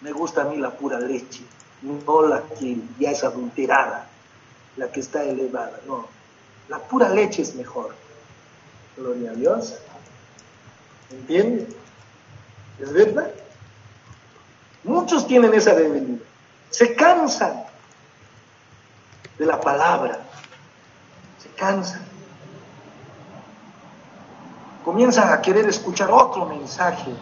me 0.00 0.12
gusta 0.12 0.42
a 0.42 0.44
mí 0.44 0.56
la 0.56 0.70
pura 0.70 0.98
leche, 0.98 1.44
no 1.82 2.22
la 2.22 2.42
que 2.42 2.78
ya 2.98 3.10
es 3.10 3.24
adulterada, 3.24 4.06
la 4.76 4.90
que 4.90 5.00
está 5.00 5.22
elevada, 5.22 5.80
no, 5.86 6.06
la 6.68 6.78
pura 6.78 7.10
leche 7.10 7.42
es 7.42 7.54
mejor. 7.54 7.94
Gloria 8.96 9.30
a 9.30 9.34
Dios. 9.34 9.74
¿Entiende? 11.12 11.68
¿Es 12.80 12.92
verdad? 12.92 13.30
Muchos 14.84 15.26
tienen 15.26 15.54
esa 15.54 15.74
debilidad. 15.74 16.24
Se 16.70 16.94
cansan 16.94 17.64
de 19.38 19.46
la 19.46 19.60
palabra. 19.60 20.18
Se 21.40 21.48
cansan. 21.50 22.02
Comienzan 24.84 25.32
a 25.32 25.40
querer 25.40 25.68
escuchar 25.68 26.10
otro 26.10 26.46
mensaje. 26.46 27.12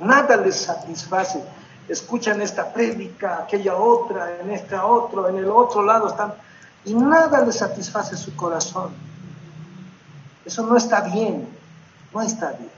Nada 0.00 0.36
les 0.36 0.56
satisface. 0.56 1.42
Escuchan 1.88 2.42
esta 2.42 2.70
prédica, 2.70 3.38
aquella 3.44 3.74
otra, 3.76 4.40
en 4.40 4.50
esta 4.50 4.84
otro, 4.84 5.28
en 5.28 5.38
el 5.38 5.48
otro 5.48 5.82
lado 5.82 6.08
están. 6.08 6.34
Y 6.84 6.92
nada 6.94 7.40
les 7.42 7.56
satisface 7.56 8.16
su 8.16 8.36
corazón. 8.36 8.90
Eso 10.44 10.66
no 10.66 10.76
está 10.76 11.00
bien. 11.00 11.48
No 12.12 12.20
está 12.20 12.52
bien. 12.52 12.77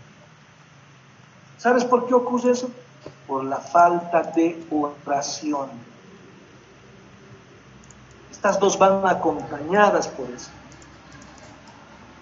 ¿Sabes 1.60 1.84
por 1.84 2.06
qué 2.06 2.14
ocurre 2.14 2.52
eso? 2.52 2.70
Por 3.26 3.44
la 3.44 3.58
falta 3.58 4.22
de 4.22 4.64
oración. 4.70 5.68
Estas 8.30 8.58
dos 8.58 8.78
van 8.78 9.06
acompañadas 9.06 10.08
por 10.08 10.30
eso. 10.30 10.48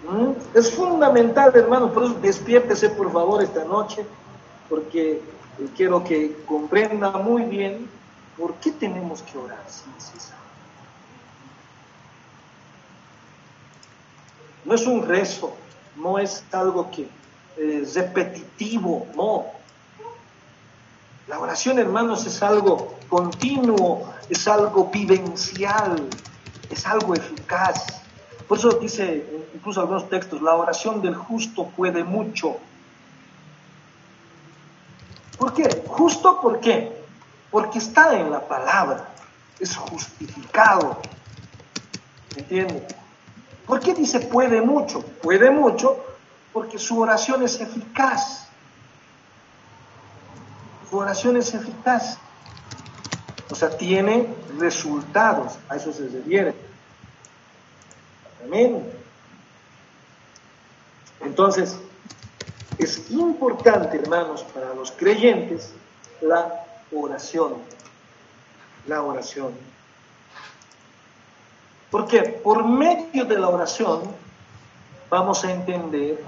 ¿Mm? 0.03 0.57
Es 0.57 0.73
fundamental, 0.73 1.53
hermano, 1.55 1.89
por 1.93 2.03
eso 2.03 2.15
despiértese 2.15 2.89
por 2.89 3.13
favor 3.13 3.41
esta 3.41 3.63
noche, 3.63 4.05
porque 4.67 5.21
quiero 5.77 6.03
que 6.03 6.43
comprenda 6.45 7.11
muy 7.11 7.43
bien 7.43 7.89
por 8.37 8.55
qué 8.55 8.71
tenemos 8.71 9.21
que 9.21 9.37
orar 9.37 9.63
No 14.65 14.75
es 14.75 14.85
un 14.85 15.07
rezo, 15.07 15.53
no 15.95 16.19
es 16.19 16.43
algo 16.51 16.91
que 16.91 17.09
eh, 17.61 17.85
repetitivo, 17.93 19.05
no. 19.17 19.47
La 21.27 21.39
oración, 21.39 21.77
hermanos, 21.77 22.25
es 22.25 22.41
algo 22.41 22.95
continuo, 23.09 24.13
es 24.29 24.47
algo 24.47 24.85
vivencial, 24.85 26.07
es 26.69 26.85
algo 26.85 27.15
eficaz. 27.15 28.01
Por 28.47 28.57
eso 28.57 28.69
dice 28.71 29.25
incluso 29.53 29.81
algunos 29.81 30.07
textos, 30.07 30.41
la 30.41 30.55
oración 30.55 31.01
del 31.01 31.15
justo 31.15 31.65
puede 31.75 32.05
mucho. 32.05 32.55
¿Por 35.37 35.53
qué? 35.53 35.83
Justo, 35.85 36.39
¿por 36.39 36.61
qué? 36.61 36.93
Porque 37.51 37.79
está 37.79 38.17
en 38.17 38.31
la 38.31 38.47
palabra, 38.47 39.09
es 39.59 39.75
justificado. 39.75 40.97
¿Entiende? 42.37 42.87
¿Por 43.67 43.81
qué 43.81 43.93
dice 43.93 44.21
puede 44.21 44.61
mucho? 44.61 45.01
Puede 45.01 45.51
mucho 45.51 46.05
porque 46.53 46.79
su 46.79 46.99
oración 46.99 47.43
es 47.43 47.59
eficaz. 47.59 48.47
Su 50.89 50.97
oración 50.97 51.37
es 51.37 51.53
eficaz. 51.53 52.17
O 53.51 53.55
sea, 53.55 53.69
tiene 53.77 54.33
resultados. 54.57 55.57
A 55.69 55.75
eso 55.75 55.91
se 55.93 56.07
refiere. 56.07 56.55
Amén. 58.43 58.91
Entonces, 61.21 61.77
es 62.77 63.11
importante, 63.11 63.97
hermanos, 63.97 64.43
para 64.53 64.73
los 64.73 64.91
creyentes, 64.91 65.73
la 66.21 66.65
oración. 66.91 67.55
La 68.87 69.03
oración. 69.03 69.53
Porque 71.91 72.21
por 72.43 72.65
medio 72.65 73.25
de 73.25 73.37
la 73.37 73.49
oración 73.49 74.03
vamos 75.09 75.43
a 75.43 75.51
entender 75.51 76.23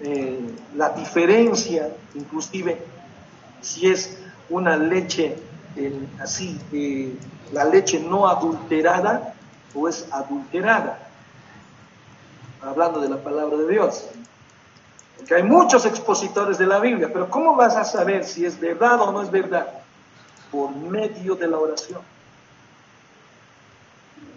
eh, 0.00 0.54
la 0.76 0.90
diferencia, 0.90 1.90
inclusive 2.14 2.80
si 3.60 3.90
es 3.90 4.18
una 4.48 4.76
leche 4.76 5.36
así, 6.20 6.58
eh, 6.72 7.14
la 7.52 7.64
leche 7.64 8.00
no 8.00 8.28
adulterada 8.28 9.34
o 9.74 9.88
es 9.88 10.06
adulterada, 10.10 10.98
hablando 12.62 13.00
de 13.00 13.08
la 13.08 13.16
palabra 13.18 13.56
de 13.58 13.68
Dios. 13.68 14.06
Porque 15.16 15.34
hay 15.34 15.42
muchos 15.42 15.84
expositores 15.84 16.58
de 16.58 16.66
la 16.66 16.78
Biblia, 16.78 17.10
pero 17.12 17.28
¿cómo 17.28 17.56
vas 17.56 17.76
a 17.76 17.84
saber 17.84 18.24
si 18.24 18.44
es 18.44 18.58
verdad 18.58 19.00
o 19.00 19.12
no 19.12 19.22
es 19.22 19.30
verdad? 19.30 19.66
Por 20.50 20.74
medio 20.74 21.34
de 21.34 21.48
la 21.48 21.58
oración. 21.58 22.00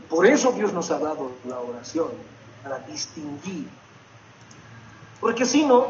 Por 0.10 0.26
eso 0.26 0.52
Dios 0.52 0.74
nos 0.74 0.92
ha 0.92 1.00
dado 1.00 1.32
la 1.48 1.60
oración 1.60 2.10
para 2.64 2.80
distinguir. 2.80 3.68
Porque 5.20 5.46
si 5.46 5.66
no, 5.66 5.88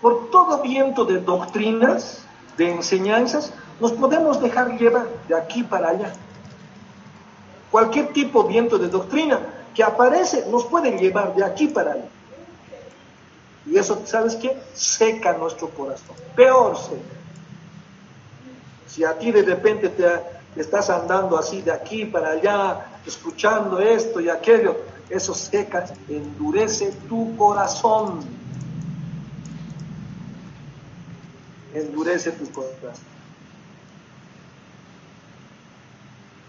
por 0.00 0.30
todo 0.30 0.62
viento 0.62 1.04
de 1.04 1.20
doctrinas, 1.20 2.22
de 2.56 2.70
enseñanzas, 2.70 3.52
nos 3.80 3.92
podemos 3.92 4.40
dejar 4.40 4.78
llevar 4.78 5.08
de 5.28 5.34
aquí 5.34 5.62
para 5.62 5.88
allá. 5.88 6.12
Cualquier 7.70 8.12
tipo 8.12 8.44
de 8.44 8.50
viento 8.50 8.78
de 8.78 8.88
doctrina 8.88 9.40
que 9.74 9.82
aparece 9.82 10.46
nos 10.50 10.64
puede 10.66 10.96
llevar 10.96 11.34
de 11.34 11.44
aquí 11.44 11.66
para 11.66 11.92
allá. 11.92 12.08
Y 13.66 13.78
eso, 13.78 14.02
¿sabes 14.04 14.36
qué? 14.36 14.56
Seca 14.74 15.32
nuestro 15.32 15.68
corazón. 15.70 16.14
Peor 16.36 16.76
seca. 16.76 17.14
Si 18.86 19.02
a 19.04 19.18
ti 19.18 19.32
de 19.32 19.42
repente 19.42 19.88
te, 19.88 20.06
estás 20.54 20.90
andando 20.90 21.36
así 21.36 21.62
de 21.62 21.72
aquí 21.72 22.04
para 22.04 22.30
allá, 22.30 22.86
escuchando 23.06 23.80
esto 23.80 24.20
y 24.20 24.28
aquello, 24.28 24.76
eso 25.08 25.34
seca, 25.34 25.86
endurece 26.08 26.92
tu 27.08 27.36
corazón. 27.36 28.20
Endurece 31.74 32.32
tu 32.32 32.50
corazón. 32.52 33.14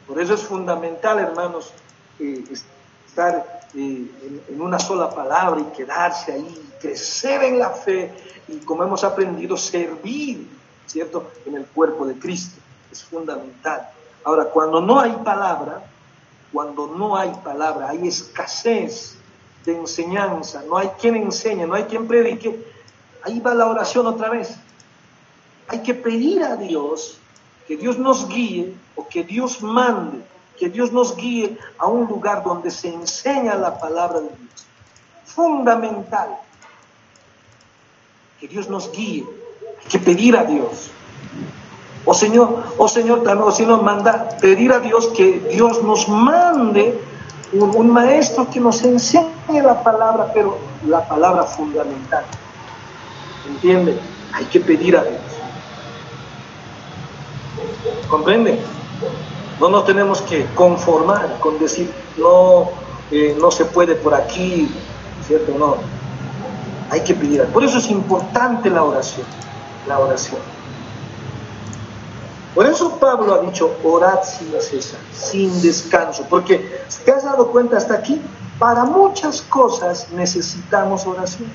Por 0.08 0.22
eso 0.22 0.36
es 0.36 0.42
fundamental, 0.44 1.20
hermanos, 1.20 1.74
eh, 2.20 2.44
estar 3.06 3.66
eh, 3.74 4.42
en, 4.50 4.62
una 4.62 4.78
sola 4.78 5.10
palabra 5.10 5.62
y 5.62 5.76
quedarse 5.76 6.34
ahí, 6.34 6.72
crecer 6.80 7.44
en 7.44 7.60
la 7.60 7.72
fe 7.72 8.14
y, 8.48 8.58
como 8.58 8.84
hemos 8.84 9.04
aprendido, 9.04 9.58
servir, 9.58 10.48
¿cierto?, 10.86 11.32
en 11.46 11.56
el 11.56 11.66
cuerpo 11.66 12.06
de 12.06 12.20
Cristo. 12.20 12.62
Es 12.92 13.04
fundamental. 13.04 13.90
Ahora, 14.24 14.46
cuando 14.46 14.80
no 14.80 15.00
hay 15.00 15.12
palabra, 15.24 15.84
cuando 16.56 16.88
no 16.88 17.18
hay 17.18 17.34
palabra, 17.44 17.90
hay 17.90 18.08
escasez 18.08 19.18
de 19.66 19.78
enseñanza, 19.78 20.64
no 20.66 20.78
hay 20.78 20.88
quien 20.98 21.18
enseñe, 21.18 21.68
no 21.68 21.74
hay 21.74 21.84
quien 21.84 22.08
predique, 22.08 22.66
ahí 23.24 23.42
va 23.42 23.54
la 23.54 23.68
oración 23.68 24.08
otra 24.08 24.30
vez. 24.30 24.56
Hay 25.68 25.84
que 25.84 25.94
pedir 25.94 26.44
a 26.44 26.56
Dios 26.56 27.18
que 27.68 27.76
Dios 27.76 27.98
nos 27.98 28.30
guíe 28.30 28.74
o 28.96 29.06
que 29.06 29.26
Dios 29.26 29.62
mande, 29.62 30.24
que 30.58 30.70
Dios 30.70 30.94
nos 30.94 31.18
guíe 31.18 31.58
a 31.78 31.88
un 31.88 32.08
lugar 32.08 32.42
donde 32.42 32.72
se 32.72 32.88
enseña 32.88 33.56
la 33.56 33.78
palabra 33.78 34.22
de 34.22 34.30
Dios. 34.30 34.66
Fundamental. 35.26 36.38
Que 38.40 38.48
Dios 38.48 38.70
nos 38.70 38.90
guíe. 38.94 39.26
Hay 39.82 39.90
que 39.90 40.00
pedir 40.00 40.38
a 40.38 40.46
Dios. 40.46 40.90
O 42.06 42.14
Señor, 42.14 42.64
o 42.78 42.88
Señor, 42.88 43.24
también, 43.24 43.50
o 43.50 43.52
Señor, 43.52 43.82
manda, 43.82 44.30
pedir 44.40 44.72
a 44.72 44.80
Dios 44.80 45.08
que 45.16 45.40
Dios 45.52 45.82
nos 45.84 46.08
mande 46.08 47.00
un, 47.52 47.92
maestro 47.92 48.50
que 48.50 48.60
nos 48.60 48.84
enseñe 48.84 49.62
la 49.64 49.82
palabra, 49.84 50.32
pero 50.34 50.58
la 50.88 51.08
palabra 51.08 51.44
fundamental. 51.44 52.24
¿Entiende? 53.48 54.00
Hay 54.34 54.46
que 54.46 54.60
pedir 54.60 54.98
a 54.98 55.04
Dios. 55.04 55.22
¿Comprende? 58.10 58.60
No 59.60 59.70
nos 59.70 59.86
tenemos 59.86 60.22
que 60.22 60.46
conformar 60.54 61.40
con 61.40 61.58
decir, 61.60 61.92
no, 62.18 62.70
eh, 63.12 63.38
no 63.40 63.50
se 63.52 63.66
puede 63.66 63.96
por 63.96 64.14
aquí, 64.14 64.70
¿cierto? 65.26 65.58
No. 65.58 65.78
Hay 66.92 67.02
que 67.02 67.16
pedir. 67.16 67.44
Por 67.46 67.64
eso 67.64 67.78
es 67.78 67.90
importante 67.90 68.70
la 68.70 68.84
oración, 68.84 69.26
la 69.88 70.00
oración. 70.00 70.40
Por 72.56 72.66
eso 72.66 72.98
Pablo 72.98 73.34
ha 73.34 73.40
dicho, 73.40 73.76
orad 73.84 74.24
sin 74.24 74.50
cesar, 74.62 75.02
sin 75.12 75.62
descanso, 75.62 76.26
porque 76.30 76.80
te 77.04 77.12
has 77.12 77.26
dado 77.26 77.52
cuenta 77.52 77.76
hasta 77.76 77.96
aquí, 77.96 78.22
para 78.58 78.86
muchas 78.86 79.42
cosas 79.42 80.08
necesitamos 80.14 81.06
oración. 81.06 81.52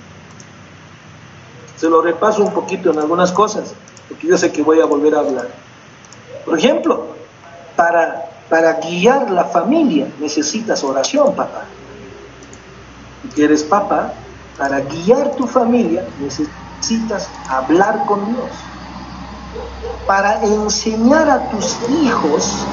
Se 1.78 1.88
lo 1.88 2.02
repaso 2.02 2.42
un 2.44 2.52
poquito 2.52 2.90
en 2.90 2.98
algunas 2.98 3.32
cosas, 3.32 3.72
porque 4.10 4.26
yo 4.26 4.36
sé 4.36 4.52
que 4.52 4.62
voy 4.62 4.80
a 4.80 4.84
volver 4.84 5.14
a 5.14 5.20
hablar. 5.20 5.48
Por 6.44 6.58
ejemplo, 6.58 7.06
para, 7.76 8.30
para 8.50 8.74
guiar 8.74 9.30
la 9.30 9.44
familia 9.44 10.06
necesitas 10.20 10.84
oración, 10.84 11.34
papá. 11.34 11.64
Si 13.34 13.42
eres 13.42 13.62
papá, 13.62 14.12
para 14.58 14.80
guiar 14.80 15.34
tu 15.36 15.46
familia 15.46 16.04
necesitas 16.20 17.30
hablar 17.48 18.04
con 18.04 18.26
Dios. 18.26 18.50
Para 20.06 20.42
enseñar 20.42 21.28
a 21.28 21.50
tus 21.50 21.76
hijos, 21.88 22.66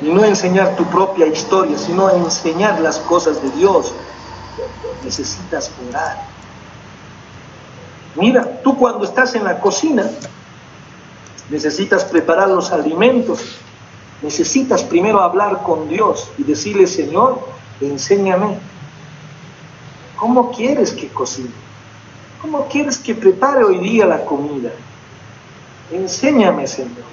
y 0.00 0.10
no 0.10 0.24
enseñar 0.24 0.76
tu 0.76 0.84
propia 0.84 1.26
historia, 1.26 1.76
sino 1.76 2.10
enseñar 2.10 2.80
las 2.80 2.98
cosas 2.98 3.42
de 3.42 3.50
Dios, 3.50 3.92
necesitas 5.04 5.70
orar. 5.88 6.24
Mira, 8.14 8.60
tú 8.62 8.76
cuando 8.76 9.04
estás 9.04 9.34
en 9.34 9.44
la 9.44 9.60
cocina, 9.60 10.08
necesitas 11.50 12.04
preparar 12.04 12.48
los 12.48 12.72
alimentos, 12.72 13.56
necesitas 14.22 14.82
primero 14.82 15.20
hablar 15.20 15.62
con 15.62 15.88
Dios 15.88 16.30
y 16.38 16.44
decirle, 16.44 16.86
Señor, 16.86 17.40
enséñame. 17.80 18.58
¿Cómo 20.16 20.50
quieres 20.50 20.92
que 20.92 21.08
cocine? 21.08 21.50
¿Cómo 22.42 22.66
quieres 22.66 22.98
que 22.98 23.14
prepare 23.14 23.64
hoy 23.64 23.78
día 23.78 24.06
la 24.06 24.24
comida? 24.24 24.70
Enséñame, 25.90 26.66
Señor. 26.66 27.08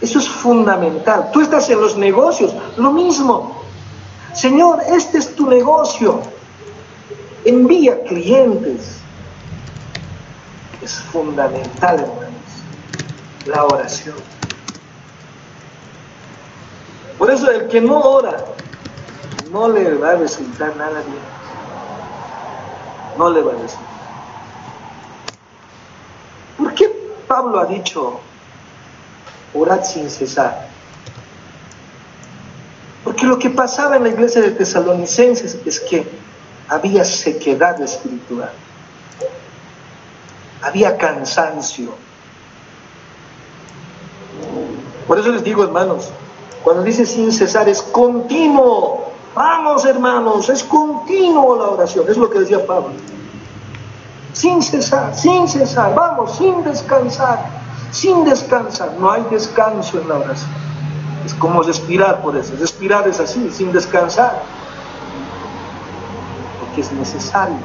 Eso 0.00 0.18
es 0.18 0.28
fundamental. 0.28 1.30
Tú 1.32 1.40
estás 1.40 1.68
en 1.70 1.80
los 1.80 1.96
negocios, 1.96 2.54
lo 2.76 2.92
mismo. 2.92 3.62
Señor, 4.34 4.80
este 4.86 5.18
es 5.18 5.34
tu 5.34 5.48
negocio. 5.48 6.20
Envía 7.44 8.02
clientes. 8.04 8.98
Es 10.82 11.00
fundamental, 11.00 12.00
hermanos, 12.00 12.32
la 13.46 13.64
oración. 13.64 14.16
Por 17.16 17.30
eso 17.30 17.50
el 17.50 17.68
que 17.68 17.80
no 17.80 18.00
ora, 18.00 18.44
no 19.50 19.68
le 19.68 19.94
va 19.94 20.10
a 20.10 20.16
resultar 20.16 20.76
nada 20.76 21.00
bien. 21.00 21.22
No 23.16 23.30
le 23.30 23.40
va 23.40 23.52
a 23.52 23.56
resultar. 23.56 23.94
¿Por 26.58 26.74
qué 26.74 27.04
Pablo 27.26 27.60
ha 27.60 27.66
dicho, 27.66 28.20
orad 29.54 29.82
sin 29.84 30.10
cesar? 30.10 30.68
Porque 33.02 33.26
lo 33.26 33.38
que 33.38 33.50
pasaba 33.50 33.96
en 33.96 34.04
la 34.04 34.08
iglesia 34.08 34.40
de 34.40 34.50
Tesalonicenses 34.50 35.58
es 35.66 35.80
que 35.80 36.06
había 36.68 37.04
sequedad 37.04 37.80
espiritual, 37.80 38.50
había 40.62 40.96
cansancio. 40.96 41.94
Por 45.06 45.18
eso 45.18 45.28
les 45.30 45.44
digo, 45.44 45.62
hermanos, 45.62 46.10
cuando 46.62 46.82
dice 46.82 47.04
sin 47.04 47.30
cesar 47.30 47.68
es 47.68 47.82
continuo. 47.82 49.12
Vamos, 49.34 49.84
hermanos, 49.84 50.48
es 50.48 50.64
continuo 50.64 51.56
la 51.56 51.64
oración. 51.64 52.06
Es 52.08 52.16
lo 52.16 52.30
que 52.30 52.38
decía 52.38 52.64
Pablo. 52.66 52.92
Sin 54.34 54.60
cesar, 54.62 55.16
sin 55.16 55.48
cesar, 55.48 55.94
vamos, 55.94 56.36
sin 56.36 56.62
descansar, 56.64 57.38
sin 57.92 58.24
descansar. 58.24 58.92
No 58.98 59.10
hay 59.10 59.24
descanso 59.30 59.98
en 60.00 60.08
la 60.08 60.16
oración. 60.16 60.50
Es 61.24 61.32
como 61.34 61.62
respirar 61.62 62.20
por 62.20 62.36
eso. 62.36 62.52
Respirar 62.58 63.08
es 63.08 63.20
así, 63.20 63.50
sin 63.50 63.72
descansar. 63.72 64.42
Porque 66.60 66.82
es 66.82 66.92
necesario. 66.92 67.56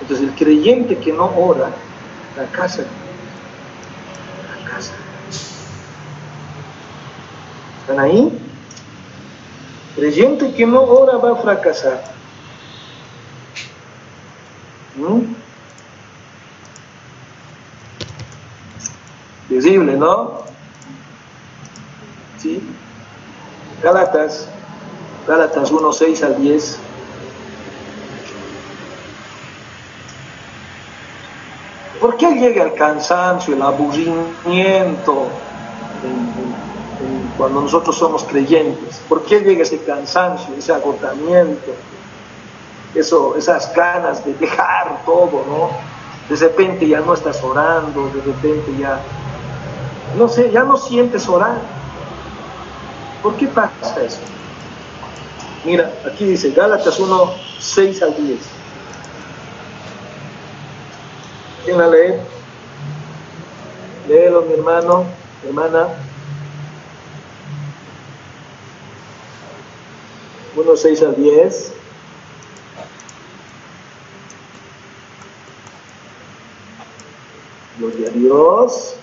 Entonces 0.00 0.28
el 0.28 0.34
creyente 0.34 0.98
que 0.98 1.12
no 1.12 1.26
ora, 1.36 1.70
la 2.36 2.44
casa, 2.46 2.82
la 2.82 4.70
casa. 4.70 4.92
¿Están 7.80 8.00
ahí? 8.00 8.36
Creyente 9.94 10.52
que 10.54 10.66
no 10.66 10.82
ora 10.82 11.18
va 11.18 11.32
a 11.32 11.36
fracasar. 11.36 12.11
¿Mm? 14.96 15.34
Visible, 19.48 19.96
¿no? 19.96 20.42
¿Sí? 22.38 22.62
Gálatas, 23.82 24.48
Gálatas 25.26 25.70
1, 25.70 25.92
6 25.92 26.22
al 26.22 26.40
10. 26.40 26.78
¿Por 32.00 32.16
qué 32.16 32.32
llega 32.34 32.64
el 32.64 32.74
cansancio, 32.74 33.54
el 33.54 33.62
aburrimiento 33.62 35.28
cuando 37.38 37.62
nosotros 37.62 37.96
somos 37.96 38.24
creyentes? 38.24 39.00
¿Por 39.08 39.24
qué 39.24 39.40
llega 39.40 39.62
ese 39.62 39.78
cansancio, 39.82 40.54
ese 40.56 40.72
agotamiento, 40.72 41.72
eso, 42.94 43.36
esas 43.36 43.74
ganas 43.74 44.24
de 44.24 44.34
dejar 44.34 45.04
todo, 45.04 45.44
¿no? 45.48 45.70
De 46.28 46.36
repente 46.36 46.86
ya 46.86 47.00
no 47.00 47.14
estás 47.14 47.42
orando, 47.42 48.10
de 48.14 48.22
repente 48.22 48.76
ya, 48.78 49.00
no 50.16 50.28
sé, 50.28 50.50
ya 50.50 50.64
no 50.64 50.76
sientes 50.76 51.28
orar. 51.28 51.58
¿Por 53.22 53.36
qué 53.36 53.46
pasa 53.48 54.02
eso? 54.02 54.20
Mira, 55.64 55.92
aquí 56.06 56.24
dice 56.24 56.50
Gálatas 56.50 56.98
1, 56.98 57.34
6 57.60 58.02
al 58.02 58.16
10. 58.16 58.40
¿Quién 61.64 61.78
la 61.78 61.88
lee? 61.88 62.14
Léelo, 64.08 64.42
mi 64.42 64.54
hermano, 64.54 65.04
hermana. 65.46 65.86
1, 70.56 70.76
6 70.76 71.02
al 71.02 71.16
10. 71.16 71.72
Gloria 77.82 78.08
a 78.08 78.12
Dios. 78.12 78.94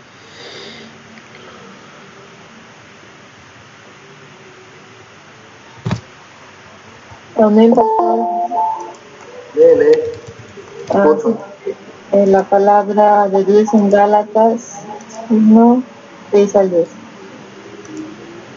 Amén. 7.35 7.73
Ah, 10.87 10.93
favor. 10.93 11.37
Eh, 12.13 12.25
la 12.27 12.43
palabra 12.43 13.27
de 13.27 13.43
Dios 13.43 13.73
en 13.73 13.89
Gálatas 13.89 14.75
1, 15.29 15.83
6 16.31 16.55
al 16.55 16.69
10. 16.69 16.87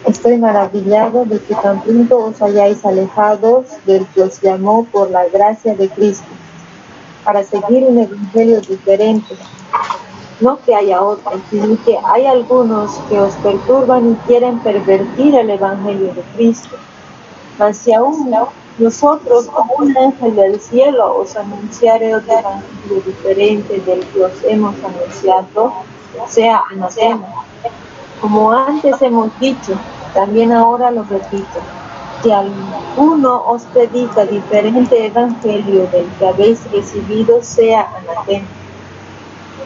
Estoy 0.07 0.39
maravillado 0.39 1.25
de 1.25 1.41
que 1.41 1.57
tan 1.57 1.83
pronto 1.83 2.27
os 2.27 2.41
hayáis 2.41 2.85
alejados 2.85 3.67
del 3.87 4.07
que 4.07 4.23
os 4.23 4.41
llamó 4.41 4.85
por 4.85 5.11
la 5.11 5.27
gracia 5.27 5.75
de 5.75 5.89
Cristo, 5.89 6.29
para 7.25 7.43
seguir 7.43 7.83
un 7.83 7.99
evangelio 7.99 8.61
diferente. 8.61 9.35
No 10.43 10.59
que 10.59 10.75
haya 10.75 11.01
otro, 11.01 11.41
sino 11.51 11.79
que 11.85 11.97
hay 12.05 12.27
algunos 12.27 12.99
que 13.09 13.21
os 13.21 13.33
perturban 13.37 14.11
y 14.11 14.15
quieren 14.27 14.59
pervertir 14.59 15.37
el 15.37 15.51
evangelio 15.51 16.13
de 16.15 16.23
Cristo. 16.35 16.77
Mas 17.61 17.77
si 17.77 17.95
aún 17.95 18.29
nosotros, 18.79 19.47
como 19.47 19.73
un 19.77 19.97
ángel 19.97 20.35
del 20.35 20.61
cielo, 20.61 21.19
os 21.19 21.37
anunciaré 21.37 22.17
otro 22.17 22.33
evangelio 22.33 23.03
diferente 23.07 23.81
del 23.83 24.05
que 24.09 24.25
os 24.25 24.33
hemos 24.43 24.75
anunciado, 24.83 25.73
sea 26.27 26.65
anatema. 26.73 27.29
Como 28.21 28.51
antes 28.51 29.01
hemos 29.01 29.39
dicho, 29.39 29.79
también 30.13 30.51
ahora 30.51 30.91
lo 30.91 31.05
repito, 31.05 31.61
que 32.25 32.33
alguno 32.33 33.45
os 33.47 33.63
predica 33.67 34.25
diferente 34.25 35.07
evangelio 35.07 35.87
del 35.93 36.07
que 36.19 36.27
habéis 36.27 36.69
recibido, 36.73 37.41
sea 37.45 37.89
anatema. 37.97 38.49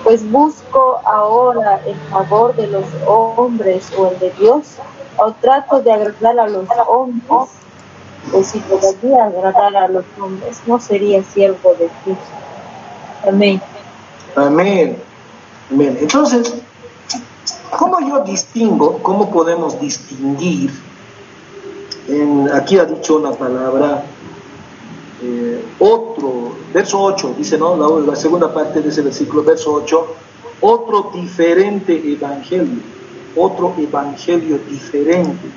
Pues 0.06 0.30
busco 0.30 1.00
ahora 1.04 1.80
el 1.84 1.96
favor 2.12 2.54
de 2.54 2.68
los 2.68 2.84
hombres 3.08 3.90
o 3.98 4.06
el 4.06 4.16
de 4.20 4.30
Dios, 4.38 4.76
o 5.16 5.32
trato 5.32 5.82
de 5.82 5.92
agradar 5.92 6.38
a 6.38 6.46
los 6.46 6.68
hombres, 6.86 7.48
pues 8.30 8.46
si 8.46 8.60
todavía 8.60 9.24
agradar 9.24 9.76
a 9.76 9.88
los 9.88 10.04
hombres, 10.20 10.62
no 10.64 10.78
sería 10.78 11.24
siervo 11.24 11.74
de 11.74 11.90
Cristo. 12.04 12.22
Amén. 13.26 13.60
Amén. 14.36 15.02
Amén. 15.72 15.98
Entonces, 16.00 16.54
¿cómo 17.76 17.98
yo 17.98 18.20
distingo, 18.20 19.02
cómo 19.02 19.32
podemos 19.32 19.80
distinguir? 19.80 20.70
Aquí 22.54 22.78
ha 22.78 22.84
dicho 22.84 23.16
una 23.16 23.32
palabra, 23.32 24.04
eh, 25.22 25.64
otro, 25.78 26.56
verso 26.74 27.00
8, 27.00 27.34
dice, 27.38 27.56
¿no? 27.56 28.00
La, 28.00 28.14
segunda 28.16 28.52
parte 28.52 28.82
de 28.82 28.90
ese 28.90 29.00
versículo, 29.00 29.42
verso 29.42 29.72
8, 29.72 30.06
otro 30.60 31.10
diferente 31.14 31.94
evangelio, 32.12 32.82
otro 33.34 33.74
evangelio 33.78 34.58
diferente. 34.58 35.48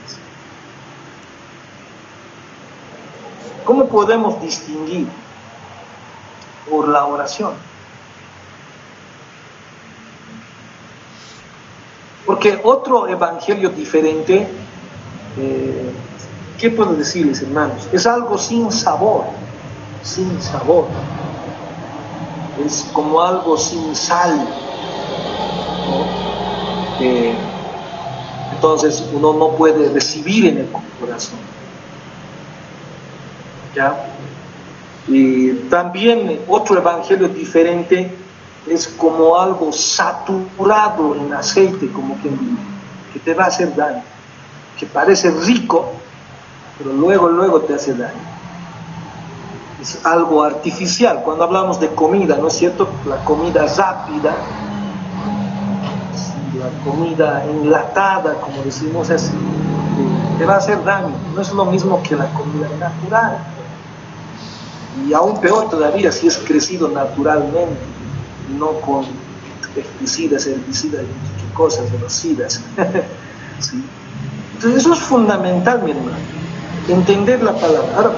¿Cómo 3.66 3.88
podemos 3.88 4.42
distinguir? 4.42 5.08
Por 6.70 6.88
la 6.88 7.06
oración. 7.06 7.54
Porque 12.26 12.60
otro 12.64 13.08
evangelio 13.08 13.70
diferente, 13.72 14.48
eh, 15.38 15.92
¿qué 16.58 16.70
puedo 16.70 16.94
decirles 16.94 17.42
hermanos? 17.42 17.90
Es 17.92 18.06
algo 18.06 18.38
sin 18.38 18.72
sabor, 18.72 19.26
sin 20.10 20.42
sabor. 20.42 20.86
Es 22.66 22.90
como 22.94 23.22
algo 23.22 23.58
sin 23.58 23.96
sal. 23.96 24.48
Entonces 28.54 29.04
uno 29.14 29.34
no 29.34 29.52
puede 29.52 29.90
recibir 29.94 30.48
en 30.48 30.58
el 30.60 30.68
corazón. 31.00 31.40
Y 35.08 35.52
también 35.70 36.42
otro 36.48 36.78
evangelio 36.78 37.30
diferente 37.30 38.12
es 38.68 38.88
como 38.88 39.40
algo 39.40 39.72
saturado 39.72 41.16
en 41.16 41.34
aceite, 41.34 41.90
como 41.92 42.16
quien 42.16 42.38
que 43.14 43.20
te 43.20 43.34
va 43.34 43.46
a 43.46 43.48
hacer 43.48 43.76
daño, 43.76 44.04
que 44.78 44.86
parece 44.86 45.32
rico, 45.32 45.94
pero 46.78 46.94
luego, 46.94 47.30
luego 47.30 47.62
te 47.62 47.74
hace 47.74 47.94
daño. 47.94 48.39
Es 49.82 50.06
algo 50.06 50.44
artificial. 50.44 51.22
Cuando 51.24 51.46
hablamos 51.46 51.80
de 51.80 51.90
comida, 51.90 52.38
¿no 52.38 52.48
es 52.48 52.54
cierto? 52.54 52.90
La 53.08 53.24
comida 53.24 53.66
rápida, 53.66 54.36
la 56.58 56.84
comida 56.84 57.46
enlatada, 57.46 58.36
como 58.42 58.62
decimos, 58.64 59.10
es, 59.10 59.32
te 60.38 60.46
va 60.46 60.56
a 60.56 60.58
hacer 60.58 60.84
daño. 60.84 61.14
No 61.34 61.42
es 61.42 61.52
lo 61.54 61.66
mismo 61.66 62.02
que 62.04 62.16
la 62.16 62.32
comida 62.34 62.68
natural 62.80 63.38
y 65.08 65.14
aún 65.14 65.40
peor 65.40 65.70
todavía 65.70 66.12
si 66.12 66.28
es 66.28 66.38
crecido 66.38 66.90
naturalmente, 66.90 67.80
no 68.58 68.74
con 68.82 69.06
pesticidas, 69.76 70.48
herbicidas 70.48 71.04
y 71.04 71.54
cosas, 71.54 71.92
velocidades. 71.92 72.62
Entonces 74.56 74.82
eso 74.82 74.94
es 74.94 75.00
fundamental, 75.00 75.84
mi 75.84 75.92
hermano, 75.92 76.18
entender 76.88 77.42
la 77.44 77.54
palabra. 77.54 78.12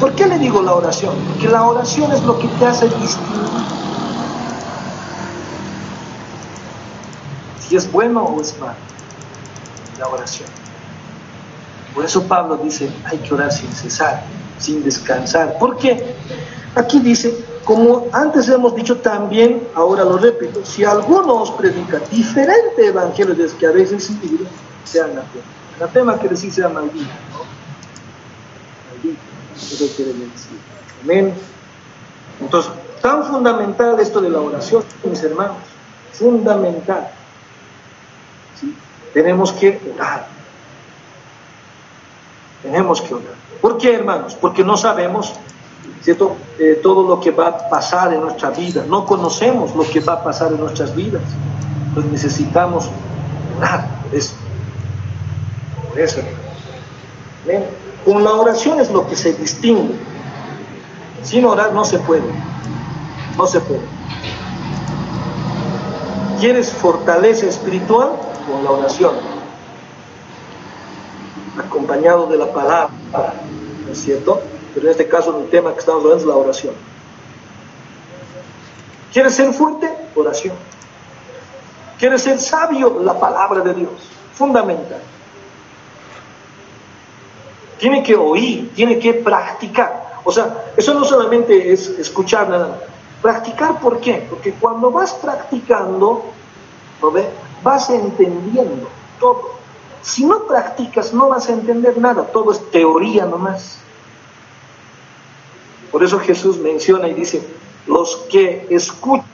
¿Por 0.00 0.12
qué 0.14 0.26
le 0.26 0.38
digo 0.38 0.62
la 0.62 0.74
oración? 0.74 1.14
Porque 1.28 1.48
la 1.48 1.64
oración 1.64 2.12
es 2.12 2.22
lo 2.24 2.38
que 2.38 2.48
te 2.48 2.66
hace 2.66 2.88
distinguir 2.88 3.48
si 7.60 7.76
es 7.76 7.90
bueno 7.92 8.22
o 8.22 8.40
es 8.40 8.58
malo. 8.58 8.76
La 9.98 10.08
oración. 10.08 10.48
Por 11.94 12.04
eso 12.04 12.22
Pablo 12.22 12.56
dice, 12.56 12.90
hay 13.04 13.18
que 13.18 13.34
orar 13.34 13.52
sin 13.52 13.70
cesar 13.72 14.24
sin 14.58 14.82
descansar. 14.82 15.58
¿Por 15.58 15.76
qué? 15.76 16.14
Aquí 16.74 17.00
dice, 17.00 17.44
como 17.64 18.06
antes 18.12 18.48
hemos 18.48 18.74
dicho 18.74 18.98
también, 18.98 19.66
ahora 19.74 20.04
lo 20.04 20.18
repito, 20.18 20.64
si 20.64 20.84
alguno 20.84 21.42
os 21.42 21.50
predica 21.52 21.98
diferente 22.10 22.86
evangelio 22.86 23.34
de 23.34 23.46
que 23.46 23.66
habéis 23.66 23.90
recibido, 23.90 24.46
sea 24.84 25.04
anatema. 25.04 25.44
Anatema 25.76 26.14
quiere 26.18 26.34
decir 26.34 26.52
sea. 26.52 26.68
Maldito, 26.68 27.06
eso 29.58 29.86
quiere 29.96 30.12
decir. 30.12 30.58
Amén. 31.02 31.34
Entonces, 32.40 32.72
tan 33.02 33.24
fundamental 33.24 33.98
esto 34.00 34.20
de 34.20 34.30
la 34.30 34.40
oración, 34.40 34.84
mis 35.04 35.22
hermanos, 35.22 35.56
fundamental. 36.12 37.10
Tenemos 39.12 39.52
que 39.52 39.80
orar. 39.94 40.26
Tenemos 42.62 43.00
que 43.00 43.14
orar. 43.14 43.34
¿Por 43.60 43.78
qué, 43.78 43.94
hermanos? 43.94 44.36
Porque 44.40 44.62
no 44.62 44.76
sabemos, 44.76 45.32
¿cierto? 46.02 46.36
Eh, 46.58 46.80
todo 46.82 47.08
lo 47.08 47.20
que 47.20 47.30
va 47.30 47.48
a 47.48 47.68
pasar 47.68 48.12
en 48.12 48.20
nuestra 48.20 48.50
vida. 48.50 48.84
No 48.86 49.04
conocemos 49.06 49.74
lo 49.74 49.84
que 49.84 50.00
va 50.00 50.14
a 50.14 50.24
pasar 50.24 50.52
en 50.52 50.60
nuestras 50.60 50.94
vidas. 50.94 51.22
Entonces 51.88 52.12
necesitamos 52.12 52.90
orar 53.56 53.88
por 54.02 54.14
eso. 54.14 54.34
Por 55.88 56.00
eso, 56.00 56.20
Con 58.08 58.24
la 58.24 58.32
oración 58.32 58.80
es 58.80 58.90
lo 58.90 59.06
que 59.06 59.14
se 59.14 59.34
distingue. 59.34 59.94
Sin 61.22 61.44
orar 61.44 61.74
no 61.74 61.84
se 61.84 61.98
puede. 61.98 62.22
No 63.36 63.46
se 63.46 63.60
puede. 63.60 63.82
¿Quieres 66.40 66.72
fortaleza 66.72 67.44
espiritual? 67.44 68.12
Con 68.50 68.64
la 68.64 68.70
oración. 68.70 69.12
Acompañado 71.58 72.26
de 72.28 72.38
la 72.38 72.50
palabra 72.50 72.88
¿no 73.84 73.92
es 73.92 74.00
cierto? 74.00 74.40
Pero 74.72 74.86
en 74.86 74.92
este 74.92 75.06
caso 75.06 75.38
el 75.38 75.50
tema 75.50 75.74
que 75.74 75.80
estamos 75.80 76.02
hablando 76.02 76.22
es 76.22 76.26
la 76.26 76.36
oración. 76.36 76.74
¿Quieres 79.12 79.34
ser 79.34 79.52
fuerte? 79.52 79.94
Oración. 80.14 80.54
¿Quieres 81.98 82.22
ser 82.22 82.40
sabio? 82.40 83.02
La 83.02 83.20
palabra 83.20 83.60
de 83.60 83.74
Dios. 83.74 83.92
Fundamental. 84.32 85.02
Tiene 87.78 88.02
que 88.02 88.16
oír, 88.16 88.72
tiene 88.74 88.98
que 88.98 89.14
practicar. 89.14 90.20
O 90.24 90.32
sea, 90.32 90.72
eso 90.76 90.94
no 90.94 91.04
solamente 91.04 91.72
es 91.72 91.88
escuchar 91.88 92.48
nada. 92.48 92.80
Practicar, 93.22 93.80
¿por 93.80 94.00
qué? 94.00 94.26
Porque 94.28 94.52
cuando 94.52 94.90
vas 94.90 95.12
practicando, 95.14 96.24
¿no 97.00 97.10
ve? 97.10 97.28
Vas 97.62 97.90
entendiendo 97.90 98.88
todo. 99.18 99.58
Si 100.02 100.24
no 100.24 100.44
practicas, 100.44 101.12
no 101.12 101.28
vas 101.28 101.48
a 101.48 101.52
entender 101.52 101.98
nada, 101.98 102.24
todo 102.24 102.52
es 102.52 102.70
teoría 102.70 103.26
nomás. 103.26 103.78
Por 105.90 106.04
eso 106.04 106.18
Jesús 106.18 106.58
menciona 106.58 107.08
y 107.08 107.14
dice, 107.14 107.42
los 107.86 108.16
que 108.30 108.66
escuchan 108.70 109.24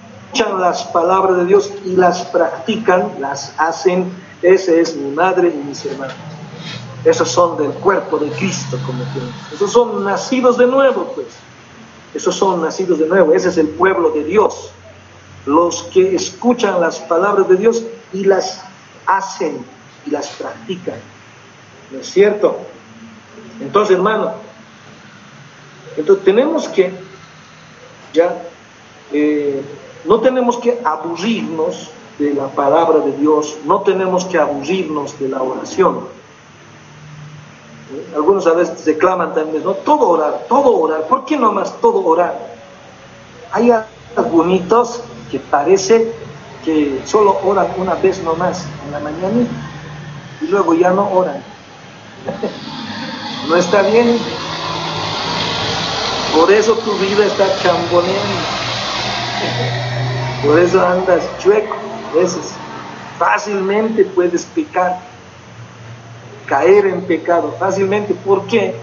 las 0.61 0.85
palabras 0.85 1.39
de 1.39 1.47
Dios 1.47 1.73
y 1.85 1.97
las 1.97 2.23
practican, 2.27 3.17
las 3.19 3.55
hacen, 3.59 4.13
ese 4.43 4.81
es 4.81 4.97
mi 4.97 5.11
madre 5.11 5.49
y 5.49 5.69
mis 5.69 5.85
hermanos. 5.85 6.34
Esos 7.05 7.31
son 7.31 7.59
del 7.59 7.71
cuerpo 7.73 8.19
de 8.19 8.31
Cristo, 8.31 8.79
como 8.87 9.05
que 9.13 9.55
Esos 9.55 9.71
son 9.71 10.05
nacidos 10.05 10.57
de 10.57 10.67
nuevo, 10.67 11.13
pues. 11.15 11.29
Esos 12.15 12.35
son 12.35 12.63
nacidos 12.63 12.99
de 12.99 13.07
nuevo. 13.07 13.35
Ese 13.35 13.49
es 13.49 13.59
el 13.59 13.69
pueblo 13.69 14.11
de 14.11 14.25
Dios. 14.25 14.71
Los 15.47 15.83
que 15.85 16.15
escuchan 16.15 16.81
las 16.81 16.99
palabras 17.01 17.49
de 17.49 17.57
Dios 17.57 17.85
y 18.13 18.25
las 18.25 18.63
hacen 19.05 19.65
y 20.07 20.11
las 20.11 20.29
practican. 20.29 20.99
¿No 21.91 21.99
es 21.99 22.07
cierto? 22.07 22.57
Entonces, 23.61 23.97
hermano, 23.97 24.33
entonces 25.97 26.25
tenemos 26.25 26.69
que, 26.69 26.93
ya, 28.13 28.43
eh, 29.13 29.63
no 30.05 30.21
tenemos 30.21 30.59
que 30.59 30.81
aburrirnos 30.85 31.91
de 32.19 32.33
la 32.33 32.49
palabra 32.49 33.01
de 33.01 33.13
Dios, 33.13 33.59
no 33.65 33.81
tenemos 33.83 34.25
que 34.25 34.39
aburrirnos 34.39 35.19
de 35.19 35.29
la 35.29 35.43
oración. 35.43 36.09
Algunos 38.15 38.47
a 38.47 38.53
veces 38.53 38.85
reclaman 38.87 39.35
también, 39.35 39.65
¿no? 39.65 39.73
Todo 39.73 40.09
orar, 40.09 40.47
todo 40.49 40.79
orar. 40.79 41.07
¿Por 41.07 41.25
qué 41.25 41.37
no 41.37 41.53
más 41.53 41.73
todo 41.81 42.05
orar? 42.05 42.39
Hay 43.53 43.73
algunos 44.17 45.01
que 45.31 45.39
parece 45.39 46.13
que 46.65 47.01
solo 47.05 47.39
oran 47.45 47.69
una 47.77 47.95
vez 47.95 48.23
nomás 48.23 48.67
en 48.87 48.93
la 48.93 49.01
mañana 49.01 49.47
y 50.41 50.47
luego 50.47 50.75
ya 50.75 50.91
no 50.91 51.09
oran. 51.11 51.43
no 53.49 53.57
está 53.57 53.83
bien. 53.83 54.19
Por 56.35 56.51
eso 56.51 56.75
tu 56.75 56.93
vida 56.95 57.27
está 57.27 57.47
chamboneando. 57.63 58.45
Por 60.45 60.59
eso 60.59 60.85
andas 60.85 61.23
chueco. 61.39 61.77
A 62.11 62.17
veces 62.17 62.53
fácilmente 63.19 64.05
puedes 64.05 64.45
pecar, 64.47 65.01
caer 66.47 66.87
en 66.87 67.03
pecado. 67.03 67.55
Fácilmente. 67.59 68.15
¿Por 68.15 68.47
qué? 68.47 68.75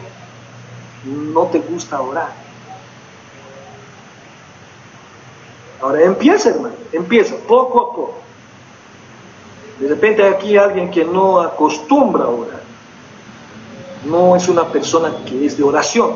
No 1.06 1.44
te 1.48 1.60
gusta 1.60 2.02
orar. 2.02 2.42
Ahora 5.82 6.04
empieza, 6.04 6.50
hermano, 6.50 6.76
empieza, 6.92 7.36
poco 7.48 7.82
a 7.82 7.96
poco. 7.96 8.14
De 9.80 9.88
repente 9.88 10.24
aquí 10.24 10.50
hay 10.50 10.58
alguien 10.58 10.92
que 10.92 11.04
no 11.04 11.42
acostumbra 11.42 12.26
a 12.26 12.30
orar. 12.30 12.62
No 14.06 14.36
es 14.36 14.48
una 14.48 14.68
persona 14.68 15.12
que 15.26 15.44
es 15.46 15.58
de 15.58 15.64
oración. 15.64 16.12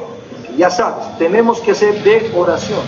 Ya 0.56 0.70
sabes, 0.70 1.18
tenemos 1.18 1.60
que 1.60 1.74
ser 1.74 2.04
de 2.04 2.32
oración. 2.36 2.82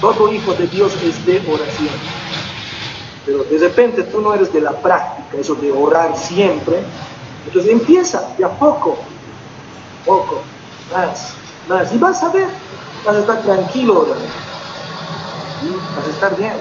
Todo 0.00 0.32
hijo 0.32 0.52
de 0.54 0.66
Dios 0.66 0.92
es 1.04 1.24
de 1.24 1.38
oración. 1.48 1.94
Pero 3.24 3.44
de 3.44 3.58
repente 3.58 4.02
tú 4.02 4.20
no 4.20 4.34
eres 4.34 4.52
de 4.52 4.60
la 4.60 4.72
práctica, 4.72 5.38
eso 5.38 5.54
de 5.54 5.70
orar 5.70 6.16
siempre. 6.16 6.82
Entonces 7.46 7.70
empieza 7.70 8.34
de 8.38 8.44
a 8.44 8.48
poco, 8.50 8.98
poco, 10.04 10.42
más, 10.92 11.34
más. 11.68 11.92
Y 11.92 11.98
vas 11.98 12.22
a 12.22 12.30
ver, 12.30 12.48
vas 13.04 13.16
a 13.16 13.20
estar 13.20 13.42
tranquilo 13.42 14.00
orando. 14.00 14.26
Vas 15.96 16.06
a 16.06 16.10
estar 16.10 16.36
bien. 16.36 16.54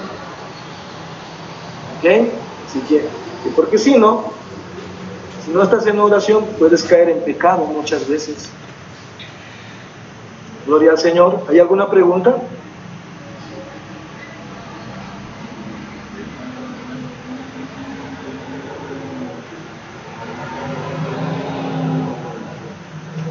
¿Ok? 1.98 2.32
Si 2.72 2.80
quieres. 2.82 3.10
Porque 3.56 3.78
si 3.78 3.98
no, 3.98 4.26
si 5.46 5.52
no 5.52 5.64
estás 5.64 5.86
en 5.88 6.00
oración, 6.00 6.46
puedes 6.58 6.84
caer 6.84 7.10
en 7.10 7.22
pecado 7.22 7.66
muchas 7.66 8.08
veces. 8.08 8.50
Gloria 10.66 10.92
al 10.92 10.98
Señor. 10.98 11.46
¿Hay 11.50 11.60
alguna 11.60 11.90
pregunta? 11.90 12.38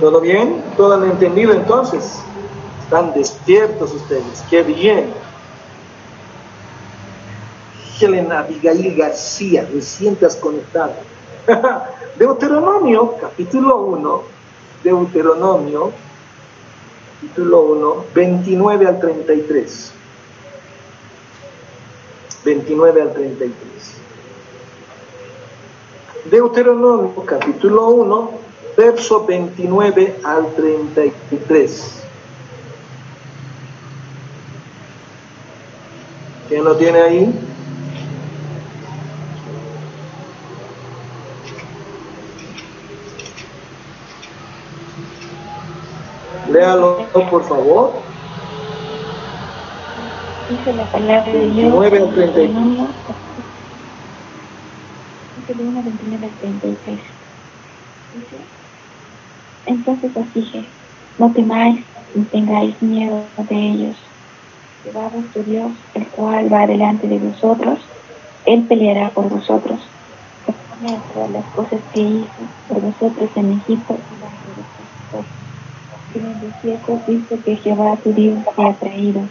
¿Todo 0.02 0.20
bien? 0.20 0.60
¿Todo 0.76 0.94
han 0.94 1.04
entendido 1.04 1.52
entonces? 1.52 2.18
Están 2.82 3.14
despiertos 3.14 3.94
ustedes. 3.94 4.42
¡Qué 4.50 4.64
bien! 4.64 5.14
Helen 8.00 8.32
Abigail 8.32 8.96
García, 8.96 9.64
recién 9.72 10.16
te 10.16 10.26
has 10.26 10.34
conectado. 10.34 10.94
Deuteronomio, 12.18 13.14
capítulo 13.20 13.76
1, 13.76 14.22
Deuteronomio, 14.82 15.92
capítulo 17.20 17.62
1, 17.62 18.04
29 18.12 18.86
al 18.88 18.98
33. 18.98 19.92
29 22.44 23.02
al 23.02 23.12
33. 23.12 23.54
Deuteronomio, 26.28 27.24
capítulo 27.24 27.86
1, 27.90 28.41
verso 28.76 29.24
29 29.26 30.20
al 30.24 30.54
33. 30.54 32.02
¿Quién 36.48 36.64
lo 36.64 36.76
tiene 36.76 37.00
ahí? 37.00 37.34
Léalo, 46.50 47.06
por 47.30 47.44
favor. 47.48 47.92
Dice 50.50 50.72
la 50.74 50.84
palabra 50.92 51.32
de 51.32 51.50
Dios. 51.50 51.72
9 51.72 51.98
al 51.98 52.14
33. 52.14 52.50
Dice 55.38 55.62
1 55.62 55.78
al 55.78 55.84
29 55.84 56.26
al 56.26 56.32
33. 56.32 56.98
Dice, 58.14 58.36
entonces 59.66 60.10
os 60.14 60.34
dije, 60.34 60.64
no 61.18 61.32
temáis 61.32 61.84
ni 62.14 62.24
tengáis 62.24 62.80
miedo 62.82 63.24
de 63.36 63.56
ellos. 63.56 63.96
Jehová 64.84 65.08
vuestro 65.08 65.42
Dios, 65.44 65.72
el 65.94 66.06
cual 66.08 66.52
va 66.52 66.66
delante 66.66 67.06
de 67.06 67.18
vosotros, 67.18 67.78
Él 68.46 68.62
peleará 68.68 69.10
por 69.10 69.28
vosotros. 69.28 69.78
Todas 71.14 71.30
las 71.30 71.44
cosas 71.54 71.80
que 71.94 72.00
hizo 72.00 72.26
por 72.68 72.80
vosotros 72.80 73.30
en 73.36 73.52
Egipto 73.52 73.96
en 76.14 76.26
el 76.26 76.40
desierto 76.40 77.00
visto 77.06 77.36
que 77.44 77.56
Jehová 77.56 77.96
tu 78.02 78.12
Dios 78.12 78.38
te 78.56 78.64
ha 78.64 78.74
traído, 78.74 79.22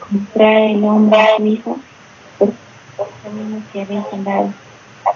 como 0.00 0.20
trae 0.32 0.72
el 0.72 0.84
hombre 0.84 1.20
a 1.20 1.36
su 1.36 1.46
hijo, 1.46 1.78
por 2.38 2.48
los 2.48 3.08
caminos 3.22 3.62
que 3.72 3.82
habéis 3.82 4.12
andado, 4.12 4.52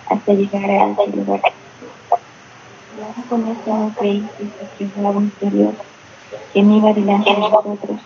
hasta 0.08 0.32
llegar 0.32 0.70
a 0.70 0.90
este 0.90 1.16
lugar. 1.16 1.40
Con 3.28 3.48
esto 3.48 3.76
no 3.78 3.94
creéis 3.96 4.24
que 4.76 4.86
Jehová 4.86 5.10
vuestro 5.12 5.50
Dios, 5.50 5.74
quien 6.52 6.70
iba 6.70 6.92
delante 6.92 7.30
de 7.30 7.40
vosotros, 7.40 7.98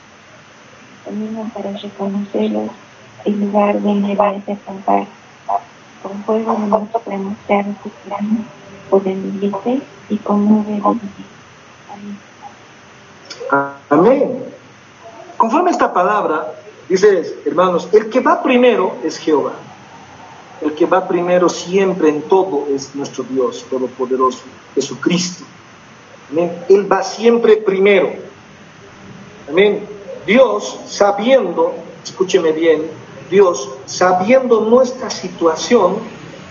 camino 1.05 1.51
para 1.53 1.73
reconocerlos, 1.73 2.71
el 3.25 3.41
lugar 3.41 3.83
donde 3.83 4.15
vais 4.15 4.49
a 4.49 4.53
acampar, 4.53 5.07
con 6.03 6.23
fuego 6.25 6.55
de 6.55 6.67
luz 6.69 6.89
para 7.05 7.19
mostrar 7.19 7.65
su 7.83 7.89
plan, 8.07 8.47
por 8.89 9.07
el 9.09 9.53
y 10.11 10.17
con 10.19 10.49
nube 10.49 10.75
de 10.75 10.81
Amén. 13.51 13.79
Amén. 13.91 14.45
Conforme 15.37 15.71
esta 15.73 15.93
palabra, 15.93 16.55
dice, 16.89 17.37
hermanos, 17.45 17.89
el 17.93 18.11
que 18.11 18.21
va 18.21 18.43
primero 18.43 18.97
es 19.03 19.19
Jehová. 19.19 19.55
El 20.61 20.75
que 20.75 20.87
va 20.87 21.07
primero 21.07 21.49
siempre 21.49 22.09
en 22.09 22.23
todo 22.23 22.67
es 22.71 22.95
nuestro 22.95 23.25
Dios 23.25 23.67
Todopoderoso, 23.69 24.43
Jesucristo. 24.75 25.45
Amén. 26.31 26.65
Él 26.69 26.91
va 26.91 27.03
siempre 27.03 27.57
primero. 27.57 28.13
Amén. 29.49 29.87
Dios, 30.27 30.81
sabiendo, 30.87 31.75
escúcheme 32.03 32.53
bien, 32.53 32.87
Dios, 33.31 33.69
sabiendo 33.85 34.63
nuestra 34.63 35.11
situación, 35.11 35.99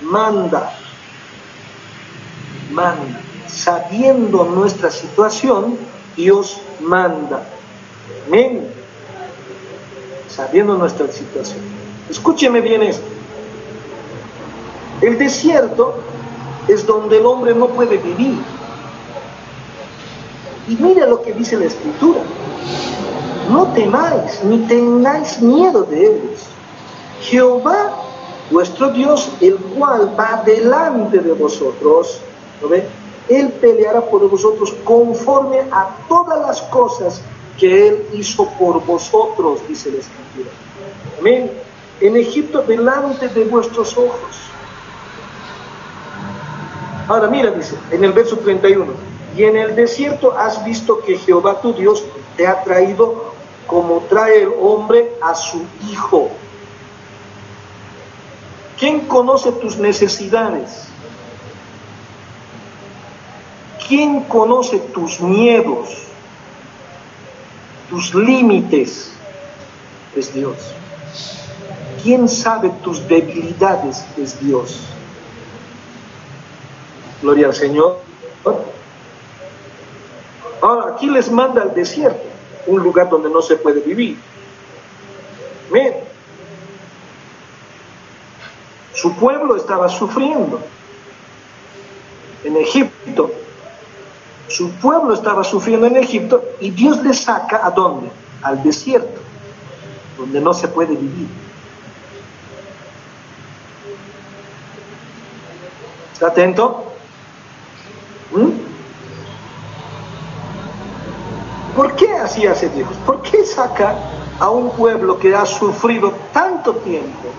manda, 0.02 0.78
manda, 2.72 3.22
sabiendo 3.48 4.44
nuestra 4.46 4.92
situación, 4.92 5.78
Dios 6.16 6.60
manda. 6.82 7.48
Amén. 8.28 8.68
Sabiendo 10.28 10.78
nuestra 10.78 11.12
situación. 11.12 11.60
Escúcheme 12.10 12.62
bien 12.62 12.84
esto. 12.84 13.06
El 15.02 15.18
desierto 15.18 15.96
es 16.68 16.86
donde 16.86 17.18
el 17.18 17.26
hombre 17.26 17.54
no 17.54 17.68
puede 17.68 17.98
vivir. 17.98 18.40
Y 20.68 20.76
mira 20.76 21.06
lo 21.08 21.22
que 21.22 21.34
dice 21.34 21.58
la 21.58 21.66
escritura. 21.66 22.22
No 23.50 23.68
temáis 23.74 24.44
ni 24.44 24.60
tengáis 24.60 25.42
miedo 25.42 25.84
de 25.84 26.06
ellos. 26.06 26.48
Jehová, 27.22 27.94
vuestro 28.50 28.92
Dios, 28.92 29.30
el 29.42 29.58
cual 29.58 30.18
va 30.18 30.42
delante 30.46 31.20
de 31.20 31.34
vosotros, 31.34 32.20
¿lo 32.62 32.70
ve? 32.70 32.88
Él 33.30 33.50
peleará 33.54 34.02
por 34.02 34.30
vosotros 34.30 34.74
conforme 34.84 35.60
a 35.72 35.96
todas 36.08 36.40
las 36.40 36.62
cosas 36.64 37.22
que 37.58 37.88
Él 37.88 38.08
hizo 38.14 38.48
por 38.60 38.84
vosotros, 38.86 39.60
dice 39.68 39.92
la 39.92 40.00
Escritura. 40.00 40.50
Amén. 41.20 41.52
En 42.02 42.18
Egipto 42.18 42.62
delante 42.62 43.28
de 43.30 43.46
vuestros 43.46 43.98
ojos. 43.98 44.53
Ahora 47.08 47.28
mira, 47.28 47.52
dice, 47.52 47.76
en 47.92 48.04
el 48.04 48.14
verso 48.14 48.38
31, 48.38 48.94
y 49.36 49.44
en 49.44 49.58
el 49.58 49.76
desierto 49.76 50.38
has 50.38 50.64
visto 50.64 51.00
que 51.00 51.18
Jehová 51.18 51.60
tu 51.60 51.74
Dios 51.74 52.04
te 52.38 52.48
ha 52.48 52.64
traído 52.64 53.34
como 53.68 54.02
trae 54.10 54.44
el 54.44 54.52
hombre 54.62 55.12
a 55.22 55.34
su 55.36 55.64
hijo. 55.90 56.30
¿Quién 58.80 59.02
conoce 59.02 59.52
tus 59.54 59.78
necesidades? 59.78 60.88
¿Quién 63.88 64.22
conoce 64.24 64.80
tus 64.80 65.20
miedos, 65.20 65.90
tus 67.90 68.14
límites? 68.16 69.14
Es 70.16 70.34
Dios. 70.34 70.58
¿Quién 72.02 72.30
sabe 72.30 72.70
tus 72.84 73.08
debilidades? 73.08 74.06
Es 74.18 74.40
Dios. 74.40 74.93
Gloria 77.24 77.48
al 77.48 77.56
Señor. 77.56 77.98
Ahora, 80.62 80.94
aquí 80.94 81.10
les 81.10 81.32
manda 81.32 81.64
al 81.64 81.74
desierto, 81.74 82.24
un 82.68 82.84
lugar 82.84 83.10
donde 83.10 83.30
no 83.30 83.42
se 83.42 83.56
puede 83.56 83.82
vivir. 83.82 84.18
Miren, 85.72 85.96
su 88.94 89.16
pueblo 89.16 89.56
estaba 89.56 89.90
sufriendo. 89.90 90.62
En 92.44 92.58
Egipto 92.58 93.32
su 94.54 94.70
pueblo 94.74 95.16
estaba 95.16 95.44
sufriendo 95.44 95.88
en 95.88 95.98
Egipto 95.98 96.44
y 96.60 96.70
Dios 96.70 97.02
le 97.04 97.14
saca 97.14 97.66
a 97.66 97.72
dónde? 97.72 98.12
Al 98.44 98.62
desierto, 98.62 99.20
donde 100.18 100.40
no 100.40 100.54
se 100.54 100.68
puede 100.68 100.96
vivir. 100.96 101.28
¿Está 106.14 106.28
atento? 106.28 106.94
¿Mm? 108.32 108.52
¿Por 111.76 111.96
qué 111.96 112.14
así 112.14 112.46
hace 112.46 112.70
Dios? 112.70 112.90
¿Por 113.06 113.22
qué 113.22 113.44
saca 113.46 113.96
a 114.40 114.50
un 114.50 114.72
pueblo 114.72 115.18
que 115.18 115.36
ha 115.36 115.46
sufrido 115.46 116.14
tanto 116.32 116.74
tiempo, 116.76 117.30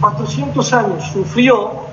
400 0.00 0.72
años, 0.72 1.04
sufrió 1.12 1.84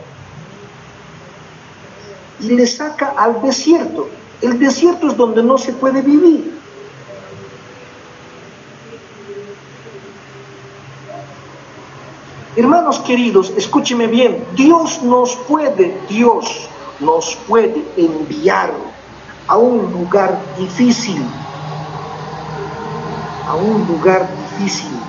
y 2.40 2.50
le 2.50 2.66
saca 2.66 3.14
al 3.18 3.42
desierto. 3.42 4.10
El 4.42 4.58
desierto 4.58 5.08
es 5.08 5.16
donde 5.16 5.44
no 5.44 5.58
se 5.58 5.74
puede 5.74 6.02
vivir. 6.02 6.60
Hermanos 12.56 13.00
queridos, 13.00 13.54
escúcheme 13.56 14.08
bien, 14.08 14.44
Dios 14.56 15.04
nos 15.04 15.36
puede, 15.48 15.98
Dios 16.10 16.68
nos 17.00 17.36
puede 17.48 17.86
enviar 17.96 18.74
a 19.48 19.58
un 19.58 19.92
lugar 19.92 20.40
difícil, 20.58 21.24
a 23.48 23.56
un 23.56 23.88
lugar 23.88 24.30
difícil. 24.58 25.02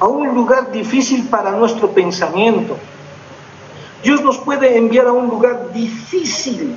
a 0.00 0.06
un 0.06 0.32
lugar 0.32 0.70
difícil 0.70 1.26
para 1.28 1.50
nuestro 1.50 1.90
pensamiento. 1.90 2.76
Dios 4.02 4.22
nos 4.22 4.38
puede 4.38 4.76
enviar 4.76 5.08
a 5.08 5.12
un 5.12 5.26
lugar 5.26 5.72
difícil 5.72 6.76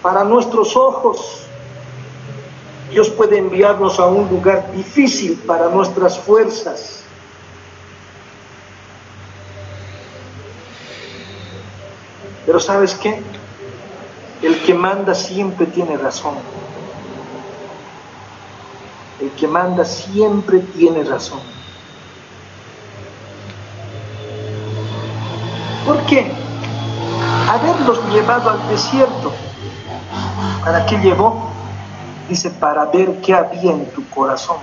para 0.00 0.24
nuestros 0.24 0.74
ojos. 0.74 1.46
Dios 2.90 3.10
puede 3.10 3.38
enviarnos 3.38 3.98
a 3.98 4.06
un 4.06 4.28
lugar 4.28 4.72
difícil 4.72 5.38
para 5.46 5.68
nuestras 5.68 6.18
fuerzas. 6.18 7.01
Pero 12.52 12.60
sabes 12.60 12.94
qué? 12.96 13.18
El 14.42 14.60
que 14.60 14.74
manda 14.74 15.14
siempre 15.14 15.64
tiene 15.64 15.96
razón. 15.96 16.34
El 19.18 19.30
que 19.30 19.48
manda 19.48 19.86
siempre 19.86 20.58
tiene 20.58 21.02
razón. 21.02 21.40
¿Por 25.86 25.98
qué? 26.04 26.30
Haberlos 27.48 27.98
llevado 28.12 28.50
al 28.50 28.68
desierto. 28.68 29.32
¿Para 30.62 30.84
qué 30.84 30.98
llevó? 30.98 31.48
Dice, 32.28 32.50
para 32.50 32.84
ver 32.84 33.18
qué 33.22 33.32
había 33.32 33.72
en 33.72 33.86
tu 33.92 34.06
corazón. 34.10 34.58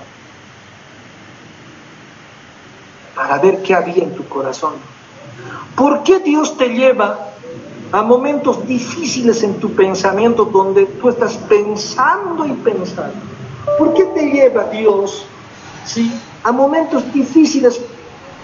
Para 3.16 3.38
ver 3.38 3.60
qué 3.64 3.74
había 3.74 4.04
en 4.04 4.14
tu 4.14 4.28
corazón. 4.28 4.74
¿Por 5.74 6.04
qué 6.04 6.20
Dios 6.20 6.56
te 6.56 6.68
lleva 6.68 7.29
a 7.92 8.02
momentos 8.02 8.66
difíciles 8.66 9.42
en 9.42 9.58
tu 9.58 9.72
pensamiento 9.72 10.44
donde 10.44 10.86
tú 10.86 11.08
estás 11.08 11.34
pensando 11.34 12.46
y 12.46 12.52
pensando? 12.52 13.14
¿Por 13.78 13.94
qué 13.94 14.04
te 14.04 14.30
lleva 14.30 14.64
Dios 14.64 15.26
¿sí? 15.84 16.12
a 16.44 16.52
momentos 16.52 17.12
difíciles 17.12 17.80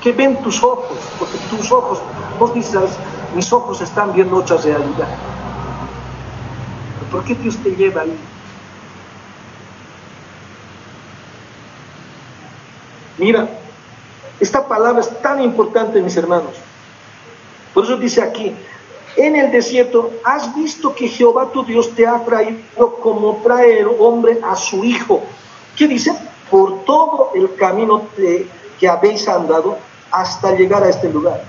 que 0.02 0.12
ven 0.12 0.42
tus 0.42 0.62
ojos? 0.62 0.98
Porque 1.18 1.38
tus 1.50 1.70
ojos, 1.70 2.00
vos 2.38 2.52
dices, 2.54 2.90
mis 3.34 3.52
ojos 3.52 3.80
están 3.80 4.12
viendo 4.12 4.36
otra 4.36 4.56
realidad. 4.56 5.08
¿Por 7.10 7.24
qué 7.24 7.34
Dios 7.34 7.56
te 7.58 7.70
lleva 7.70 8.02
ahí? 8.02 8.18
Mira, 13.18 13.48
esta 14.40 14.66
palabra 14.66 15.00
es 15.00 15.22
tan 15.22 15.40
importante, 15.40 16.02
mis 16.02 16.16
hermanos. 16.16 16.54
Por 17.72 17.84
eso 17.84 17.96
dice 17.96 18.22
aquí, 18.22 18.54
en 19.16 19.36
el 19.36 19.50
desierto, 19.50 20.10
has 20.24 20.54
visto 20.54 20.94
que 20.94 21.08
Jehová 21.08 21.50
tu 21.52 21.64
Dios 21.64 21.94
te 21.94 22.06
ha 22.06 22.24
traído 22.24 22.96
como 23.02 23.40
trae 23.42 23.80
el 23.80 23.88
hombre 23.98 24.38
a 24.42 24.54
su 24.56 24.84
hijo. 24.84 25.22
¿Qué 25.76 25.88
dice? 25.88 26.12
Por 26.50 26.84
todo 26.84 27.30
el 27.34 27.54
camino 27.54 28.02
que 28.78 28.88
habéis 28.88 29.26
andado 29.28 29.78
hasta 30.10 30.54
llegar 30.54 30.82
a 30.82 30.90
este 30.90 31.10
lugar. 31.10 31.42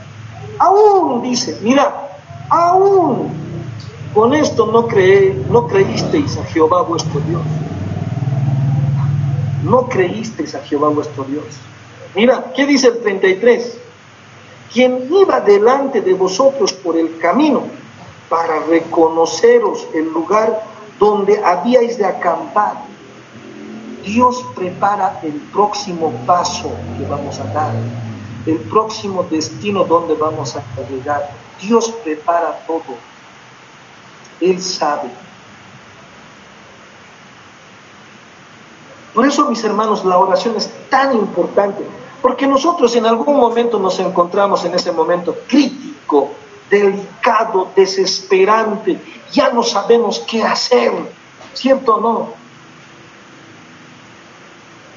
Aún 0.60 1.22
dice, 1.22 1.60
mira, 1.62 2.10
aún 2.50 3.32
con 4.14 4.34
esto 4.34 4.66
no, 4.68 4.88
cree, 4.88 5.36
no 5.50 5.68
creísteis 5.68 6.38
a 6.38 6.44
Jehová 6.46 6.82
vuestro 6.82 7.20
Dios 7.22 7.42
no 9.68 9.88
creísteis 9.88 10.56
a 10.56 10.60
Jehová 10.60 10.90
vuestro 10.90 11.24
Dios. 11.26 11.46
Mira, 12.16 12.52
¿qué 12.56 12.66
dice 12.66 12.88
el 12.88 13.00
33? 13.00 13.78
Quien 14.74 15.08
iba 15.12 15.40
delante 15.40 16.02
de 16.02 16.14
vosotros 16.14 16.74
por 16.74 16.98
el 16.98 17.18
camino 17.18 17.64
para 18.30 18.60
reconoceros 18.60 19.88
el 19.94 20.12
lugar 20.12 20.64
donde 21.00 21.44
habíais 21.44 21.98
de 21.98 22.06
acampar. 22.06 22.84
Dios 24.04 24.46
prepara 24.56 25.20
el 25.24 25.34
próximo 25.52 26.12
paso 26.26 26.72
que 26.98 27.06
vamos 27.06 27.40
a 27.40 27.46
dar, 27.46 27.74
el 28.46 28.58
próximo 28.60 29.24
destino 29.30 29.84
donde 29.84 30.16
vamos 30.16 30.56
a 30.56 30.64
llegar. 30.90 31.30
Dios 31.62 31.94
prepara 32.04 32.64
todo. 32.66 32.96
Él 34.40 34.62
sabe. 34.62 35.10
Por 39.14 39.26
eso, 39.26 39.50
mis 39.50 39.64
hermanos, 39.64 40.06
la 40.06 40.18
oración 40.18 40.56
es 40.56 40.70
tan 40.90 41.16
importante, 41.16 41.84
porque 42.22 42.48
nosotros 42.48 42.96
en 42.96 43.06
algún 43.06 43.38
momento 43.38 43.80
nos 43.80 44.00
encontramos 44.00 44.64
en 44.66 44.74
ese 44.74 44.92
momento 44.92 45.36
crítico, 45.48 46.32
delicado, 46.70 47.70
desesperante, 47.76 49.00
ya 49.32 49.50
no 49.50 49.64
sabemos 49.64 50.20
qué 50.20 50.44
hacer, 50.44 50.92
¿cierto 51.54 51.96
o 51.96 52.02
no? 52.02 52.48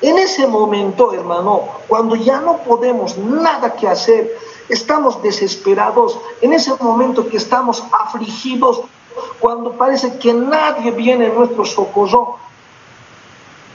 En 0.02 0.18
ese 0.18 0.46
momento, 0.46 1.12
hermano, 1.12 1.68
cuando 1.86 2.16
ya 2.16 2.40
no 2.40 2.58
podemos 2.58 3.18
nada 3.18 3.74
que 3.74 3.86
hacer, 3.86 4.34
estamos 4.68 5.22
desesperados, 5.22 6.18
en 6.40 6.54
ese 6.54 6.72
momento 6.80 7.28
que 7.28 7.36
estamos 7.36 7.84
afligidos, 7.92 8.80
cuando 9.38 9.72
parece 9.72 10.18
que 10.18 10.32
nadie 10.32 10.90
viene 10.92 11.26
en 11.26 11.34
nuestro 11.34 11.64
socorro, 11.66 12.38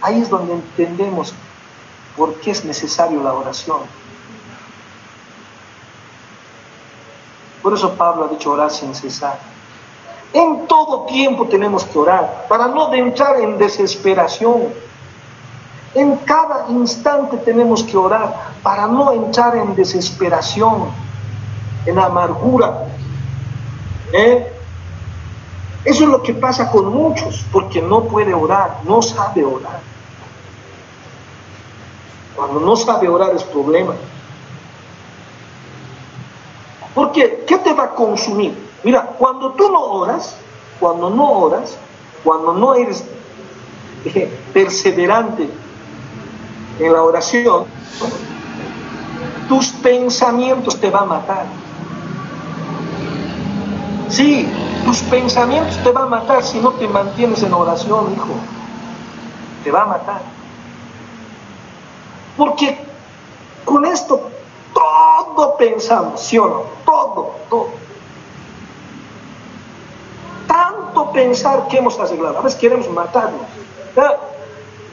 Ahí 0.06 0.22
es 0.22 0.30
donde 0.30 0.54
entendemos 0.54 1.34
por 2.16 2.36
qué 2.36 2.52
es 2.52 2.64
necesario 2.66 3.22
la 3.22 3.34
oración. 3.34 3.80
Por 7.62 7.74
eso 7.74 7.94
Pablo 7.94 8.26
ha 8.26 8.28
dicho 8.28 8.52
orar 8.52 8.70
sin 8.70 8.94
cesar. 8.94 9.40
En 10.34 10.68
todo 10.68 11.06
tiempo 11.06 11.48
tenemos 11.48 11.84
que 11.86 11.98
orar 11.98 12.46
para 12.48 12.68
no 12.68 12.94
entrar 12.94 13.38
en 13.40 13.58
desesperación. 13.58 14.74
En 15.94 16.18
cada 16.18 16.68
instante 16.70 17.38
tenemos 17.38 17.84
que 17.84 17.98
orar 17.98 18.52
para 18.62 18.86
no 18.86 19.14
entrar 19.14 19.56
en 19.56 19.76
desesperación, 19.76 20.90
en 21.86 21.98
amargura. 21.98 22.86
¿Eh? 24.14 24.52
Eso 25.86 26.04
es 26.04 26.10
lo 26.10 26.22
que 26.22 26.34
pasa 26.34 26.70
con 26.70 26.94
muchos, 26.94 27.46
porque 27.52 27.82
no 27.82 28.04
puede 28.04 28.34
orar, 28.34 28.80
no 28.84 29.02
sabe 29.02 29.46
orar. 29.46 29.95
Cuando 32.36 32.60
no 32.60 32.76
sabe 32.76 33.08
orar 33.08 33.36
es 33.36 33.44
problema. 33.44 33.94
Porque, 36.94 37.44
¿qué 37.48 37.58
te 37.58 37.74
va 37.74 37.86
a 37.86 37.90
consumir? 37.92 38.56
Mira, 38.84 39.04
cuando 39.18 39.52
tú 39.52 39.70
no 39.70 39.80
oras, 39.80 40.36
cuando 40.80 41.10
no 41.10 41.30
oras, 41.32 41.78
cuando 42.24 42.54
no 42.54 42.76
eres 42.76 43.04
eh, 44.06 44.40
perseverante 44.54 45.50
en 46.80 46.94
la 46.94 47.02
oración, 47.02 47.66
tus 49.48 49.68
pensamientos 49.70 50.80
te 50.80 50.90
van 50.90 51.04
a 51.04 51.06
matar. 51.06 51.46
Sí, 54.10 54.48
tus 54.86 55.00
pensamientos 55.02 55.78
te 55.84 55.92
van 55.92 56.04
a 56.04 56.08
matar 56.08 56.44
si 56.44 56.60
no 56.60 56.72
te 56.72 56.88
mantienes 56.88 57.44
en 57.44 57.54
oración, 57.54 58.14
hijo. 58.14 58.36
Te 59.64 59.72
va 59.72 59.82
a 59.82 59.86
matar. 59.86 60.35
Porque 62.38 62.78
con 63.64 63.86
esto 63.86 64.30
todo 64.74 65.58
pensamos, 65.58 66.22
¿sí 66.22 66.38
o 66.38 66.48
no? 66.48 66.64
Todo, 66.86 67.36
todo. 67.50 67.70
Tanto 70.48 71.12
pensar 71.12 71.68
que 71.68 71.78
hemos 71.78 72.00
arreglado. 72.00 72.40
A 72.40 72.42
veces 72.42 72.60
queremos 72.60 72.90
matarnos. 72.90 73.42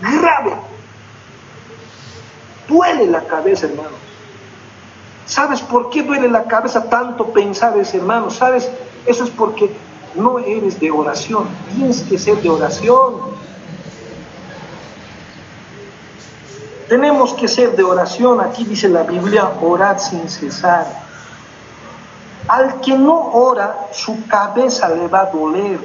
Grave. 0.00 0.56
Duele 2.68 3.06
la 3.06 3.24
cabeza, 3.24 3.66
hermano. 3.66 3.96
¿Sabes 5.26 5.60
por 5.60 5.90
qué 5.90 6.02
duele 6.02 6.28
la 6.28 6.44
cabeza 6.44 6.88
tanto 6.88 7.26
pensar 7.32 7.76
ese 7.78 7.98
hermano? 7.98 8.30
¿Sabes? 8.30 8.70
Eso 9.06 9.24
es 9.24 9.30
porque 9.30 9.70
no 10.14 10.38
eres 10.38 10.78
de 10.80 10.90
oración. 10.90 11.46
Tienes 11.74 12.02
que 12.02 12.18
ser 12.18 12.40
de 12.42 12.50
oración. 12.50 13.14
Tenemos 16.92 17.32
que 17.32 17.48
ser 17.48 17.74
de 17.74 17.82
oración, 17.82 18.38
aquí 18.42 18.66
dice 18.66 18.86
la 18.86 19.02
Biblia, 19.02 19.50
orad 19.62 19.96
sin 19.96 20.28
cesar. 20.28 20.84
Al 22.46 22.82
que 22.82 22.98
no 22.98 23.30
ora, 23.32 23.86
su 23.92 24.26
cabeza 24.26 24.90
le 24.90 25.08
va 25.08 25.20
a 25.20 25.30
doler. 25.30 25.80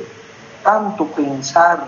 tanto 0.62 1.06
pensar, 1.06 1.80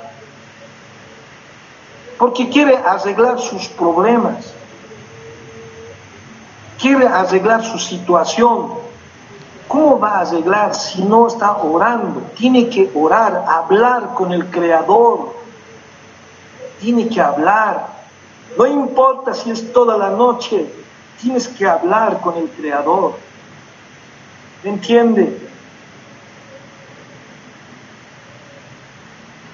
porque 2.17 2.47
quiere 2.47 2.77
arreglar 2.77 3.37
sus 3.41 3.67
problemas, 3.67 4.53
quiere 6.79 7.05
arreglar 7.05 7.61
su 7.61 7.77
situación. 7.77 8.75
¿Cómo 9.67 9.99
va 9.99 10.11
a 10.11 10.21
arreglar 10.21 10.73
si 10.73 11.03
no 11.03 11.27
está 11.27 11.57
orando? 11.57 12.21
Tiene 12.37 12.69
que 12.69 12.89
orar, 12.95 13.43
hablar 13.45 14.13
con 14.13 14.31
el 14.31 14.49
Creador. 14.49 15.35
Tiene 16.79 17.09
que 17.09 17.19
hablar. 17.19 17.98
No 18.57 18.65
importa 18.65 19.33
si 19.33 19.51
es 19.51 19.71
toda 19.71 19.97
la 19.97 20.09
noche, 20.09 20.65
tienes 21.21 21.47
que 21.47 21.67
hablar 21.67 22.19
con 22.21 22.35
el 22.37 22.49
Creador. 22.49 23.13
¿Entiende? 24.63 25.49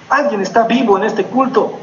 ¿Alguien 0.08 0.40
está 0.40 0.64
vivo 0.64 0.96
en 0.96 1.04
este 1.04 1.24
culto? 1.24 1.80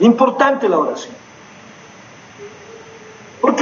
Importante 0.00 0.68
la 0.68 0.78
oración. 0.78 1.19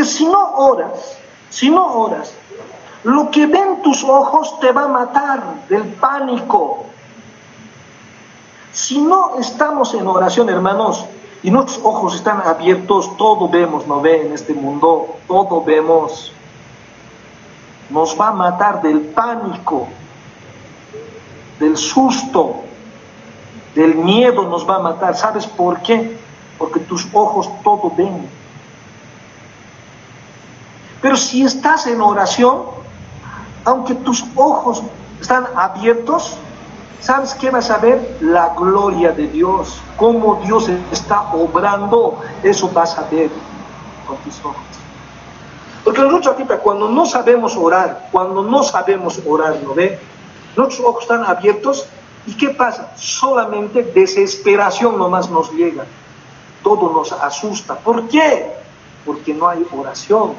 Si 0.05 0.27
no 0.27 0.55
oras, 0.57 1.19
si 1.51 1.71
no 1.71 1.85
oras, 1.99 2.33
lo 3.05 3.31
que 3.31 3.47
ven 3.47 3.83
tus 3.83 4.05
ojos 4.05 4.59
te 4.61 4.73
va 4.73 4.85
a 4.85 4.89
matar 4.89 5.67
del 5.69 5.85
pánico. 5.95 6.85
Si 8.73 9.01
no 9.01 9.37
estamos 9.39 9.95
en 9.95 10.07
oración, 10.07 10.49
hermanos, 10.49 11.05
y 11.43 11.51
nuestros 11.51 11.81
ojos 11.85 12.15
están 12.17 12.43
abiertos, 12.45 13.17
todo 13.17 13.49
vemos, 13.49 13.87
no 13.87 14.01
ve 14.01 14.27
en 14.27 14.33
este 14.33 14.55
mundo, 14.55 15.17
todo 15.27 15.63
vemos. 15.63 16.33
Nos 17.91 18.21
va 18.21 18.29
a 18.29 18.33
matar 18.33 18.83
del 18.83 19.01
pánico, 19.01 19.89
del 21.59 21.77
susto, 21.77 22.63
del 23.75 23.95
miedo 23.95 24.43
nos 24.43 24.69
va 24.69 24.77
a 24.77 24.81
matar. 24.81 25.17
¿Sabes 25.17 25.47
por 25.47 25.81
qué? 25.81 26.19
Porque 26.59 26.81
tus 26.81 27.07
ojos 27.13 27.49
todo 27.63 27.93
ven. 27.97 28.29
Pero 31.01 31.17
si 31.17 31.43
estás 31.43 31.87
en 31.87 32.01
oración, 32.01 32.63
aunque 33.65 33.95
tus 33.95 34.25
ojos 34.35 34.83
están 35.21 35.47
abiertos, 35.55 36.37
¿sabes 37.01 37.35
qué 37.35 37.51
vas 37.51 37.71
a 37.71 37.79
ver? 37.79 38.19
La 38.21 38.55
gloria 38.57 39.13
de 39.13 39.29
Dios, 39.29 39.81
cómo 39.97 40.41
Dios 40.45 40.69
está 40.91 41.33
obrando, 41.33 42.21
eso 42.43 42.71
vas 42.71 42.99
a 42.99 43.03
ver 43.03 43.31
con 44.07 44.17
tus 44.19 44.39
ojos. 44.45 44.57
Porque 45.85 46.03
nosotros 46.03 46.35
aquí, 46.35 46.45
cuando 46.63 46.89
no 46.89 47.07
sabemos 47.07 47.57
orar, 47.57 48.09
cuando 48.11 48.43
no 48.43 48.63
sabemos 48.63 49.21
orar, 49.27 49.59
¿no 49.63 49.75
ve? 49.75 49.99
Nuestros 50.57 50.81
ojos 50.87 51.03
están 51.05 51.25
abiertos 51.25 51.87
y 52.27 52.35
¿qué 52.35 52.51
pasa? 52.51 52.93
Solamente 52.97 53.83
desesperación 53.83 54.99
nomás 54.99 55.31
nos 55.31 55.51
llega. 55.53 55.85
Todo 56.63 56.93
nos 56.93 57.13
asusta. 57.13 57.77
¿Por 57.77 58.09
qué? 58.09 58.53
Porque 59.07 59.33
no 59.33 59.49
hay 59.49 59.65
oración. 59.73 60.35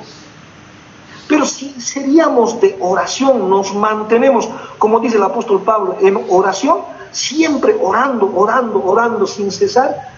Pero 1.29 1.45
si 1.45 1.79
seríamos 1.79 2.59
de 2.59 2.75
oración, 2.79 3.51
nos 3.51 3.75
mantenemos, 3.75 4.49
como 4.79 4.99
dice 4.99 5.17
el 5.17 5.23
apóstol 5.23 5.61
Pablo, 5.61 5.95
en 6.01 6.19
oración, 6.27 6.79
siempre 7.11 7.77
orando, 7.79 8.33
orando, 8.35 8.83
orando 8.83 9.27
sin 9.27 9.51
cesar, 9.51 10.09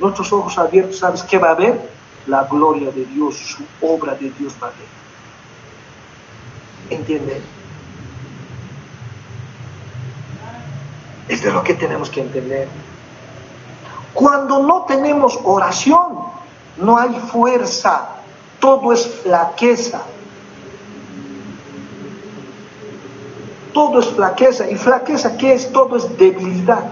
nuestros 0.00 0.32
ojos 0.32 0.58
abiertos, 0.58 0.98
¿sabes 0.98 1.22
qué 1.22 1.38
va 1.38 1.50
a 1.50 1.52
haber? 1.52 1.88
La 2.26 2.42
gloria 2.42 2.90
de 2.90 3.04
Dios, 3.04 3.36
su 3.36 3.62
obra 3.80 4.16
de 4.16 4.30
Dios 4.30 4.54
va 4.60 4.66
a 4.66 4.70
ver. 4.70 4.88
¿Entiende? 6.90 7.40
Es 11.28 11.44
de 11.44 11.52
lo 11.52 11.62
que 11.62 11.74
tenemos 11.74 12.10
que 12.10 12.22
entender. 12.22 12.66
Cuando 14.12 14.58
no 14.64 14.82
tenemos 14.82 15.38
oración, 15.44 16.24
no 16.76 16.98
hay 16.98 17.14
fuerza, 17.30 18.17
todo 18.60 18.92
es 18.92 19.06
flaqueza. 19.06 20.00
Todo 23.72 24.00
es 24.00 24.06
flaqueza. 24.06 24.68
¿Y 24.70 24.76
flaqueza 24.76 25.36
qué 25.36 25.54
es? 25.54 25.72
Todo 25.72 25.96
es 25.96 26.18
debilidad. 26.18 26.84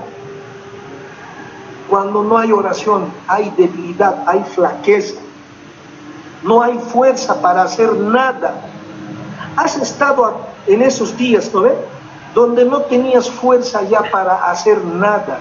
Cuando 1.88 2.22
no 2.22 2.38
hay 2.38 2.52
oración, 2.52 3.06
hay 3.26 3.50
debilidad, 3.56 4.22
hay 4.26 4.44
flaqueza. 4.44 5.20
No 6.42 6.62
hay 6.62 6.78
fuerza 6.78 7.40
para 7.40 7.62
hacer 7.62 7.92
nada. 7.94 8.54
Has 9.56 9.76
estado 9.76 10.36
en 10.66 10.82
esos 10.82 11.16
días, 11.16 11.52
¿no 11.52 11.62
ves? 11.62 11.74
Donde 12.34 12.64
no 12.64 12.82
tenías 12.82 13.30
fuerza 13.30 13.82
ya 13.82 14.02
para 14.10 14.50
hacer 14.50 14.84
nada 14.84 15.40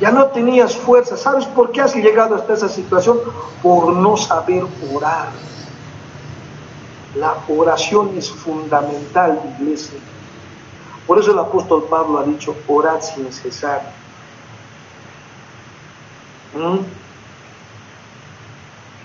ya 0.00 0.10
no 0.10 0.26
tenías 0.26 0.74
fuerza. 0.76 1.16
¿Sabes 1.16 1.44
por 1.46 1.72
qué 1.72 1.82
has 1.82 1.94
llegado 1.94 2.34
hasta 2.34 2.54
esa 2.54 2.68
situación? 2.68 3.18
Por 3.62 3.92
no 3.92 4.16
saber 4.16 4.64
orar. 4.94 5.28
La 7.14 7.34
oración 7.48 8.12
es 8.16 8.30
fundamental, 8.30 9.40
iglesia. 9.58 9.98
Por 11.06 11.18
eso 11.18 11.32
el 11.32 11.38
apóstol 11.38 11.84
Pablo 11.90 12.18
ha 12.18 12.22
dicho, 12.22 12.54
orad 12.68 13.00
sin 13.00 13.32
cesar. 13.32 13.82
¿Mm? 16.54 16.78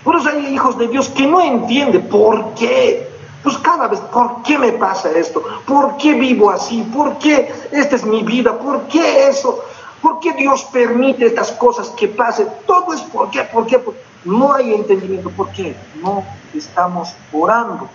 Por 0.04 0.16
eso 0.16 0.28
hay 0.28 0.54
hijos 0.54 0.78
de 0.78 0.88
Dios 0.88 1.08
que 1.08 1.26
no 1.26 1.40
entienden 1.42 2.08
por 2.08 2.54
qué. 2.54 3.10
Pues 3.42 3.58
cada 3.58 3.88
vez, 3.88 4.00
¿por 4.00 4.42
qué 4.44 4.56
me 4.56 4.72
pasa 4.72 5.10
esto? 5.10 5.42
¿Por 5.66 5.96
qué 5.96 6.14
vivo 6.14 6.50
así? 6.50 6.82
¿Por 6.94 7.18
qué 7.18 7.52
esta 7.72 7.96
es 7.96 8.04
mi 8.04 8.22
vida? 8.22 8.56
¿Por 8.56 8.82
qué 8.82 9.28
eso? 9.28 9.64
¿Por 10.02 10.20
qué 10.20 10.32
Dios 10.34 10.64
permite 10.64 11.26
estas 11.26 11.52
cosas 11.52 11.88
que 11.90 12.08
pasen? 12.08 12.48
Todo 12.66 12.92
es 12.92 13.00
por 13.02 13.30
qué. 13.30 13.48
No 14.24 14.52
hay 14.52 14.74
entendimiento. 14.74 15.30
¿Por 15.30 15.50
qué? 15.50 15.76
No 16.02 16.24
estamos 16.54 17.14
orando. 17.32 17.88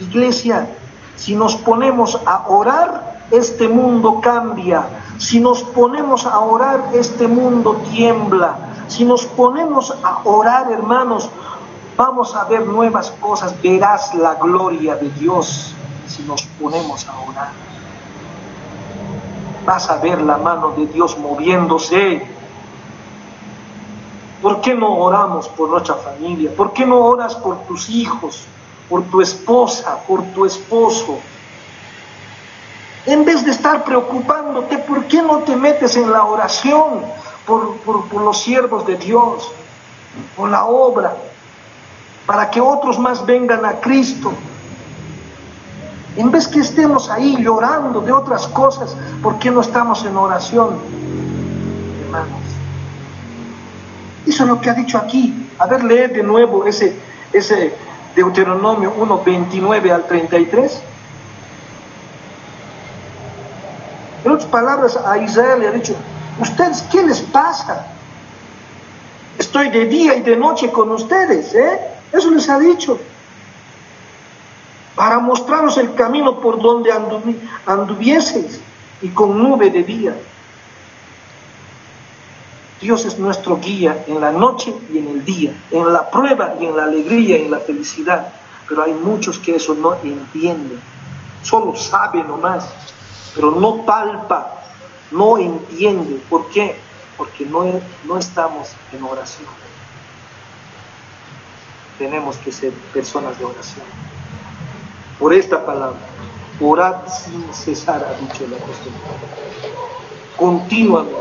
Iglesia, 0.00 0.68
si 1.16 1.34
nos 1.34 1.56
ponemos 1.56 2.18
a 2.24 2.48
orar, 2.48 3.26
este 3.30 3.68
mundo 3.68 4.20
cambia. 4.20 4.88
Si 5.18 5.38
nos 5.40 5.62
ponemos 5.62 6.26
a 6.26 6.38
orar, 6.40 6.90
este 6.94 7.28
mundo 7.28 7.82
tiembla. 7.90 8.56
Si 8.88 9.04
nos 9.04 9.26
ponemos 9.26 9.94
a 10.02 10.22
orar, 10.24 10.72
hermanos, 10.72 11.28
vamos 11.96 12.34
a 12.34 12.44
ver 12.44 12.66
nuevas 12.66 13.10
cosas. 13.20 13.54
Verás 13.62 14.14
la 14.14 14.34
gloria 14.34 14.96
de 14.96 15.10
Dios 15.10 15.74
si 16.06 16.22
nos 16.22 16.42
ponemos 16.58 17.06
a 17.06 17.18
orar 17.20 17.69
a 19.70 19.96
ver 19.98 20.20
la 20.20 20.36
mano 20.36 20.72
de 20.72 20.86
Dios 20.86 21.16
moviéndose. 21.16 22.26
¿Por 24.42 24.60
qué 24.60 24.74
no 24.74 24.96
oramos 24.96 25.48
por 25.48 25.68
nuestra 25.68 25.94
familia? 25.94 26.50
¿Por 26.56 26.72
qué 26.72 26.84
no 26.84 26.98
oras 26.98 27.36
por 27.36 27.56
tus 27.66 27.88
hijos, 27.88 28.46
por 28.88 29.04
tu 29.04 29.20
esposa, 29.20 29.98
por 30.08 30.22
tu 30.32 30.44
esposo? 30.44 31.18
En 33.06 33.24
vez 33.24 33.44
de 33.44 33.52
estar 33.52 33.84
preocupándote, 33.84 34.78
¿por 34.78 35.04
qué 35.04 35.22
no 35.22 35.38
te 35.38 35.54
metes 35.54 35.96
en 35.96 36.10
la 36.10 36.24
oración 36.24 37.02
por, 37.46 37.76
por 37.76 38.22
los 38.22 38.40
siervos 38.40 38.84
de 38.86 38.96
Dios, 38.96 39.52
por 40.36 40.48
la 40.50 40.64
obra, 40.64 41.16
para 42.26 42.50
que 42.50 42.60
otros 42.60 42.98
más 42.98 43.24
vengan 43.24 43.64
a 43.64 43.74
Cristo? 43.80 44.32
En 46.16 46.30
vez 46.30 46.48
que 46.48 46.60
estemos 46.60 47.08
ahí 47.08 47.36
llorando 47.42 48.00
de 48.00 48.12
otras 48.12 48.48
cosas, 48.48 48.96
¿por 49.22 49.38
qué 49.38 49.50
no 49.50 49.60
estamos 49.60 50.04
en 50.04 50.16
oración? 50.16 50.76
Hermanos. 52.04 52.40
Eso 54.26 54.42
es 54.42 54.48
lo 54.48 54.60
que 54.60 54.70
ha 54.70 54.74
dicho 54.74 54.98
aquí. 54.98 55.48
A 55.58 55.66
ver, 55.66 55.84
lee 55.84 56.12
de 56.12 56.22
nuevo 56.22 56.66
ese, 56.66 56.96
ese 57.32 57.74
Deuteronomio 58.14 58.92
1, 58.98 59.22
29 59.24 59.92
al 59.92 60.06
33. 60.06 60.82
En 64.24 64.32
otras 64.32 64.50
palabras, 64.50 64.96
a 64.96 65.16
Israel 65.18 65.60
le 65.60 65.68
ha 65.68 65.72
dicho, 65.72 65.94
¿ustedes 66.40 66.82
qué 66.90 67.02
les 67.02 67.20
pasa? 67.20 67.86
Estoy 69.38 69.70
de 69.70 69.86
día 69.86 70.16
y 70.16 70.22
de 70.22 70.36
noche 70.36 70.70
con 70.70 70.90
ustedes, 70.90 71.54
¿eh? 71.54 71.80
Eso 72.12 72.30
les 72.30 72.48
ha 72.50 72.58
dicho 72.58 72.98
para 75.00 75.18
mostraros 75.18 75.78
el 75.78 75.94
camino 75.94 76.40
por 76.40 76.60
donde 76.60 76.92
anduvieseis 77.64 78.60
y 79.00 79.08
con 79.08 79.42
nube 79.42 79.70
de 79.70 79.82
día. 79.82 80.14
Dios 82.82 83.06
es 83.06 83.18
nuestro 83.18 83.58
guía 83.58 84.04
en 84.06 84.20
la 84.20 84.30
noche 84.30 84.74
y 84.92 84.98
en 84.98 85.08
el 85.08 85.24
día, 85.24 85.54
en 85.70 85.90
la 85.90 86.10
prueba 86.10 86.56
y 86.60 86.66
en 86.66 86.76
la 86.76 86.84
alegría 86.84 87.38
y 87.38 87.46
en 87.46 87.50
la 87.50 87.60
felicidad. 87.60 88.30
Pero 88.68 88.82
hay 88.82 88.92
muchos 88.92 89.38
que 89.38 89.56
eso 89.56 89.74
no 89.74 89.94
entienden, 89.94 90.78
solo 91.42 91.74
saben 91.76 92.28
nomás, 92.28 92.68
pero 93.34 93.52
no 93.52 93.86
palpa, 93.86 94.52
no 95.12 95.38
entiende. 95.38 96.20
¿Por 96.28 96.50
qué? 96.50 96.76
Porque 97.16 97.46
no, 97.46 97.64
no 98.04 98.18
estamos 98.18 98.72
en 98.92 99.02
oración. 99.02 99.48
Tenemos 101.96 102.36
que 102.36 102.52
ser 102.52 102.74
personas 102.92 103.38
de 103.38 103.46
oración. 103.46 104.09
Por 105.20 105.34
esta 105.34 105.64
palabra, 105.66 105.98
orad 106.60 107.06
sin 107.06 107.52
cesar, 107.52 108.02
ha 108.02 108.18
dicho 108.20 108.44
el 108.44 108.54
apóstol. 108.54 108.92
Continuamente, 110.38 111.14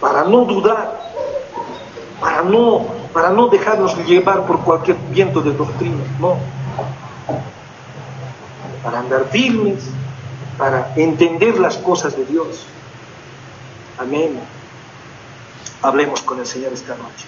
para 0.00 0.22
no 0.22 0.44
dudar, 0.44 1.00
para 2.20 2.42
no, 2.42 2.86
para 3.12 3.30
no 3.30 3.48
dejarnos 3.48 3.96
llevar 4.06 4.46
por 4.46 4.60
cualquier 4.60 4.96
viento 5.10 5.40
de 5.42 5.52
doctrina, 5.52 6.04
no. 6.20 6.36
Para 8.84 9.00
andar 9.00 9.24
firmes, 9.24 9.82
para 10.56 10.92
entender 10.94 11.58
las 11.58 11.76
cosas 11.76 12.16
de 12.16 12.24
Dios. 12.26 12.64
Amén. 13.98 14.38
Hablemos 15.82 16.22
con 16.22 16.38
el 16.38 16.46
Señor 16.46 16.72
esta 16.72 16.94
noche. 16.94 17.26